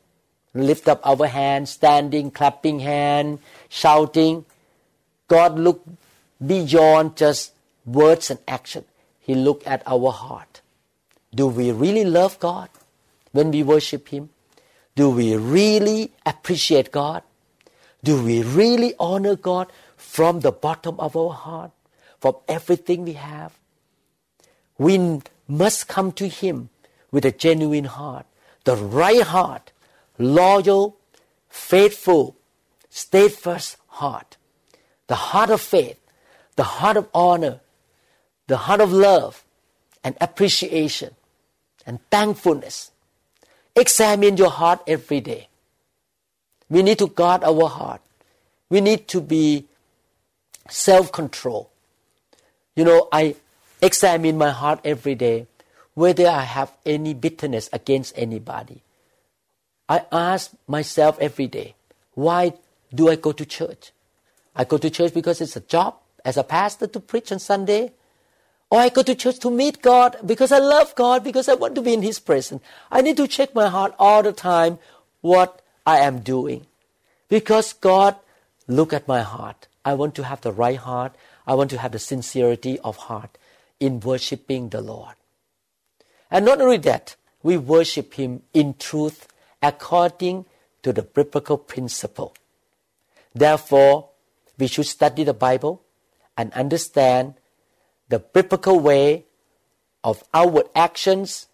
Lift 0.55 0.87
up 0.87 1.00
our 1.05 1.26
hands, 1.26 1.70
standing, 1.70 2.31
clapping 2.31 2.78
hand, 2.78 3.40
shouting. 3.68 4.44
God 5.26 5.59
look 5.59 5.85
beyond 6.38 7.16
just 7.16 7.55
words 7.85 8.31
and 8.31 8.38
action. 8.46 8.85
He 9.18 9.35
look 9.35 9.66
at 9.66 9.83
our 9.85 10.12
heart. 10.12 10.61
Do 11.35 11.48
we 11.48 11.72
really 11.72 12.05
love 12.05 12.38
God 12.38 12.68
when 13.33 13.51
we 13.51 13.62
worship 13.62 14.09
Him? 14.09 14.31
Do 14.95 15.11
we 15.11 15.37
really 15.37 16.12
appreciate 16.25 16.92
God? 16.92 17.23
Do 18.05 18.23
we 18.23 18.42
really 18.42 18.95
honor 18.99 19.37
God 19.37 19.71
from 19.97 20.40
the 20.40 20.53
bottom 20.53 20.99
of 21.01 21.16
our 21.16 21.33
heart, 21.33 21.71
from 22.21 22.37
everything 22.49 23.05
we 23.05 23.14
have? 23.14 23.59
We 24.79 25.21
must 25.49 25.88
come 25.88 26.12
to 26.12 26.29
Him 26.29 26.68
with 27.11 27.25
a 27.25 27.33
genuine 27.33 27.85
heart, 27.85 28.27
the 28.64 28.77
right 28.77 29.23
heart, 29.23 29.73
loyal, 30.18 30.97
faithful, 31.49 32.37
steadfast 32.88 33.77
heart, 33.87 34.37
the 35.07 35.14
heart 35.14 35.51
of 35.51 35.61
faith, 35.61 35.99
the 36.57 36.62
heart 36.62 36.97
of 36.97 37.09
honor, 37.14 37.61
the 38.47 38.57
heart 38.57 38.81
of 38.81 38.92
love 38.92 39.45
and 40.05 40.16
appreciation 40.21 41.14
and 41.87 41.99
thankfulness. 42.11 42.91
Examine 43.74 44.37
your 44.37 44.50
heart 44.50 44.82
every 44.87 45.20
day. 45.20 45.48
We 46.68 46.82
need 46.82 46.98
to 46.98 47.08
guard 47.08 47.44
our 47.44 47.68
heart. 47.68 48.00
We 48.68 48.80
need 48.80 49.08
to 49.08 49.20
be 49.20 49.66
self 50.68 51.12
control. 51.12 51.70
You 52.74 52.85
know, 52.85 53.08
I 53.12 53.37
examine 53.80 54.38
my 54.38 54.50
heart 54.50 54.80
every 54.85 55.14
day 55.14 55.46
whether 55.94 56.26
I 56.26 56.42
have 56.42 56.72
any 56.87 57.12
bitterness 57.12 57.68
against 57.72 58.16
anybody. 58.16 58.82
I 59.88 60.06
ask 60.11 60.52
myself 60.66 61.18
every 61.20 61.46
day, 61.46 61.74
why 62.14 62.54
do 62.94 63.11
I 63.11 63.16
go 63.16 63.32
to 63.32 63.44
church? 63.44 63.92
I 64.56 64.64
go 64.64 64.78
to 64.78 64.88
church 64.88 65.12
because 65.12 65.40
it's 65.40 65.56
a 65.56 65.61
job 65.61 65.96
as 66.24 66.37
a 66.37 66.44
pastor 66.44 66.87
to 66.87 67.00
preach 67.00 67.32
on 67.32 67.38
Sunday. 67.38 67.92
Or 68.72 68.80
I 68.80 68.88
go 68.88 69.02
to 69.02 69.14
church 69.14 69.38
to 69.40 69.50
meet 69.50 69.82
God 69.82 70.16
because 70.24 70.50
I 70.50 70.58
love 70.58 70.94
God, 70.94 71.22
because 71.22 71.46
I 71.46 71.52
want 71.52 71.74
to 71.74 71.82
be 71.82 71.92
in 71.92 72.00
His 72.00 72.18
presence. 72.18 72.62
I 72.90 73.02
need 73.02 73.18
to 73.18 73.28
check 73.28 73.54
my 73.54 73.68
heart 73.68 73.94
all 73.98 74.22
the 74.22 74.32
time 74.32 74.78
what 75.20 75.61
I 75.85 75.98
am 75.98 76.20
doing. 76.20 76.64
Because 77.28 77.74
God 77.74 78.16
look 78.66 78.94
at 78.94 79.06
my 79.06 79.20
heart. 79.20 79.68
I 79.85 79.92
want 79.92 80.14
to 80.14 80.24
have 80.24 80.40
the 80.40 80.52
right 80.52 80.78
heart. 80.78 81.14
I 81.46 81.52
want 81.52 81.68
to 81.72 81.78
have 81.78 81.92
the 81.92 81.98
sincerity 81.98 82.78
of 82.78 82.96
heart 82.96 83.37
in 83.78 84.00
worshiping 84.00 84.70
the 84.70 84.80
Lord. 84.80 85.16
And 86.30 86.46
not 86.46 86.62
only 86.62 86.78
that, 86.78 87.16
we 87.42 87.58
worship 87.58 88.14
Him 88.14 88.40
in 88.54 88.76
truth 88.78 89.28
according 89.62 90.46
to 90.82 90.94
the 90.94 91.02
biblical 91.02 91.58
principle. 91.58 92.35
Therefore, 93.35 94.08
we 94.58 94.66
should 94.66 94.87
study 94.87 95.24
the 95.24 95.35
Bible 95.35 95.82
and 96.38 96.54
understand 96.54 97.35
the 98.12 98.18
biblical 98.18 98.79
way 98.79 99.25
of 100.05 100.22
outward 100.35 100.66
actions 100.75 101.46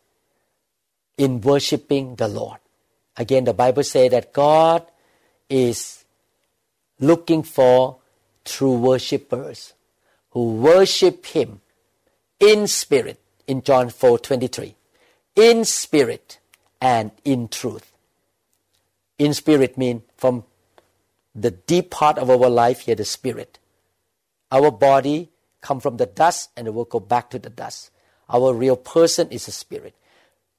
in 1.17 1.41
worshiping 1.41 2.17
the 2.17 2.27
Lord. 2.27 2.59
Again, 3.17 3.45
the 3.45 3.55
Bible 3.55 3.85
says 3.85 4.11
that 4.11 4.33
God 4.33 4.85
is 5.49 6.05
looking 6.99 7.45
for 7.45 7.99
true 8.45 8.77
worshippers 8.77 9.73
who 10.31 10.55
worship 10.55 11.27
Him 11.27 11.61
in 12.41 12.67
spirit, 12.67 13.21
in 13.47 13.63
John 13.63 13.89
4 13.91 14.19
23. 14.19 14.75
In 15.37 15.65
spirit 15.65 16.41
and 16.81 17.13
in 17.25 17.47
truth. 17.47 17.93
In 19.17 19.33
spirit 19.33 19.79
means 19.79 20.03
from 20.17 20.43
the 21.37 21.53
deep 21.53 21.91
part 21.91 22.19
of 22.19 22.29
our 22.29 22.51
life 22.51 22.81
here, 22.81 22.97
the 22.97 23.05
spirit. 23.05 23.61
Our 24.51 24.73
body 24.73 25.31
come 25.61 25.81
from 25.81 25.97
the 25.97 26.07
dust 26.07 26.51
and 26.57 26.67
it 26.67 26.75
will 26.75 26.85
go 26.85 27.01
back 27.01 27.31
to 27.31 27.39
the 27.39 27.51
dust. 27.51 27.91
Our 28.29 28.53
real 28.55 28.77
person 28.77 29.29
is 29.31 29.49
a 29.49 29.53
spirit. 29.53 29.95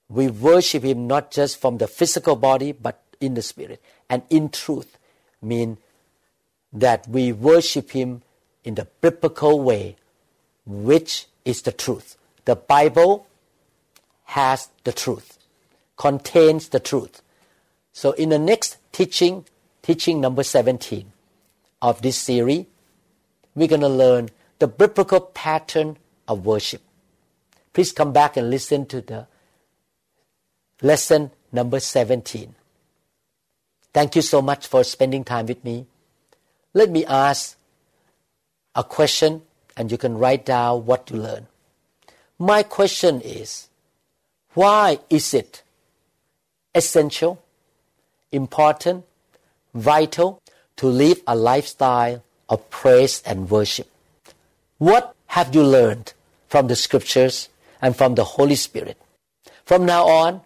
We 0.09 0.27
worship 0.27 0.83
Him 0.83 1.07
not 1.07 1.31
just 1.31 1.62
from 1.62 1.77
the 1.77 1.88
physical 1.88 2.35
body, 2.35 2.71
but 2.71 3.01
in 3.19 3.35
the 3.35 3.41
spirit. 3.41 3.81
And 4.09 4.23
in 4.29 4.49
truth 4.49 4.97
mean 5.41 5.77
that 6.73 7.07
we 7.07 7.31
worship 7.31 7.91
Him 7.91 8.23
in 8.63 8.75
the 8.75 8.88
biblical 9.01 9.59
way, 9.59 9.95
which 10.65 11.27
is 11.45 11.62
the 11.62 11.71
truth. 11.71 12.17
The 12.45 12.55
Bible 12.55 13.27
has 14.25 14.69
the 14.83 14.91
truth, 14.91 15.38
contains 15.97 16.69
the 16.69 16.79
truth. 16.79 17.21
So 17.93 18.12
in 18.13 18.29
the 18.29 18.39
next 18.39 18.77
teaching, 18.91 19.45
teaching 19.81 20.21
number 20.21 20.43
17 20.43 21.12
of 21.81 22.01
this 22.01 22.17
series, 22.17 22.65
we're 23.55 23.67
going 23.67 23.81
to 23.81 23.89
learn 23.89 24.29
the 24.59 24.67
biblical 24.67 25.21
pattern 25.21 25.97
of 26.27 26.45
worship. 26.45 26.81
Please 27.73 27.91
come 27.91 28.11
back 28.13 28.37
and 28.37 28.49
listen 28.49 28.85
to 28.87 29.01
the 29.01 29.27
lesson 30.81 31.31
number 31.51 31.79
17. 31.79 32.55
Thank 33.93 34.15
you 34.15 34.21
so 34.21 34.41
much 34.41 34.67
for 34.67 34.83
spending 34.83 35.23
time 35.23 35.47
with 35.47 35.63
me. 35.63 35.87
Let 36.73 36.89
me 36.91 37.05
ask 37.05 37.57
a 38.75 38.83
question 38.83 39.41
and 39.75 39.91
you 39.91 39.97
can 39.97 40.17
write 40.17 40.45
down 40.45 40.85
what 40.85 41.09
you 41.09 41.17
learn. 41.17 41.47
My 42.37 42.63
question 42.63 43.21
is 43.21 43.69
why 44.53 44.99
is 45.09 45.33
it 45.33 45.63
essential, 46.75 47.41
important, 48.31 49.05
vital 49.73 50.41
to 50.77 50.87
live 50.87 51.21
a 51.25 51.35
lifestyle 51.35 52.23
of 52.47 52.69
praise 52.69 53.21
and 53.25 53.49
worship? 53.49 53.89
What 54.79 55.13
have 55.27 55.53
you 55.53 55.61
learned 55.61 56.13
from 56.47 56.67
the 56.67 56.75
scriptures 56.75 57.49
and 57.81 57.95
from 57.95 58.15
the 58.15 58.23
Holy 58.23 58.55
Spirit? 58.55 58.97
From 59.65 59.85
now 59.85 60.07
on, 60.07 60.41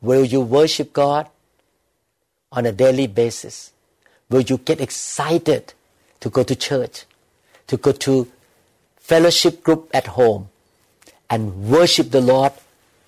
will 0.00 0.24
you 0.24 0.40
worship 0.40 0.92
God 0.92 1.28
on 2.52 2.66
a 2.66 2.72
daily 2.72 3.08
basis? 3.08 3.72
Will 4.30 4.42
you 4.42 4.58
get 4.58 4.80
excited 4.80 5.74
to 6.20 6.30
go 6.30 6.44
to 6.44 6.54
church, 6.54 7.04
to 7.66 7.76
go 7.76 7.90
to 7.90 8.30
fellowship 8.96 9.64
group 9.64 9.90
at 9.92 10.06
home 10.06 10.50
and 11.28 11.68
worship 11.68 12.12
the 12.12 12.20
Lord 12.20 12.52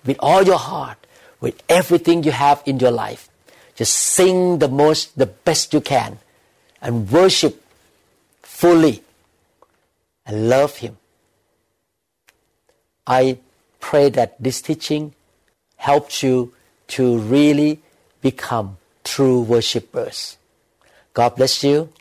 with 0.05 0.17
all 0.19 0.43
your 0.43 0.59
heart, 0.59 0.97
with 1.39 1.63
everything 1.69 2.23
you 2.23 2.31
have 2.31 2.61
in 2.65 2.77
your 2.77 2.91
life? 2.91 3.29
Just 3.75 3.95
sing 3.95 4.59
the 4.59 4.67
most, 4.67 5.17
the 5.17 5.27
best 5.27 5.73
you 5.73 5.79
can 5.79 6.19
and 6.81 7.09
worship 7.09 7.63
fully 8.41 9.01
and 10.25 10.49
love 10.49 10.77
Him. 10.77 10.97
I 13.05 13.39
pray 13.79 14.09
that 14.09 14.41
this 14.41 14.61
teaching 14.61 15.13
helps 15.77 16.21
you 16.23 16.53
to 16.87 17.17
really 17.17 17.79
become 18.21 18.77
true 19.03 19.41
worshippers. 19.41 20.37
God 21.13 21.35
bless 21.35 21.63
you, 21.63 21.91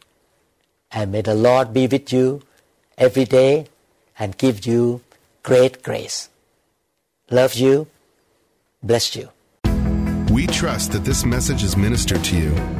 and 0.92 1.10
may 1.12 1.22
the 1.22 1.34
Lord 1.34 1.72
be 1.72 1.86
with 1.86 2.12
you 2.12 2.42
every 2.98 3.24
day 3.24 3.66
and 4.18 4.36
give 4.36 4.66
you 4.66 5.00
great 5.42 5.82
grace. 5.82 6.28
Love 7.30 7.54
you. 7.54 7.86
Bless 8.82 9.16
you. 9.16 9.30
We 10.30 10.46
trust 10.46 10.92
that 10.92 11.04
this 11.04 11.24
message 11.24 11.62
is 11.62 11.76
ministered 11.76 12.22
to 12.24 12.36
you. 12.36 12.79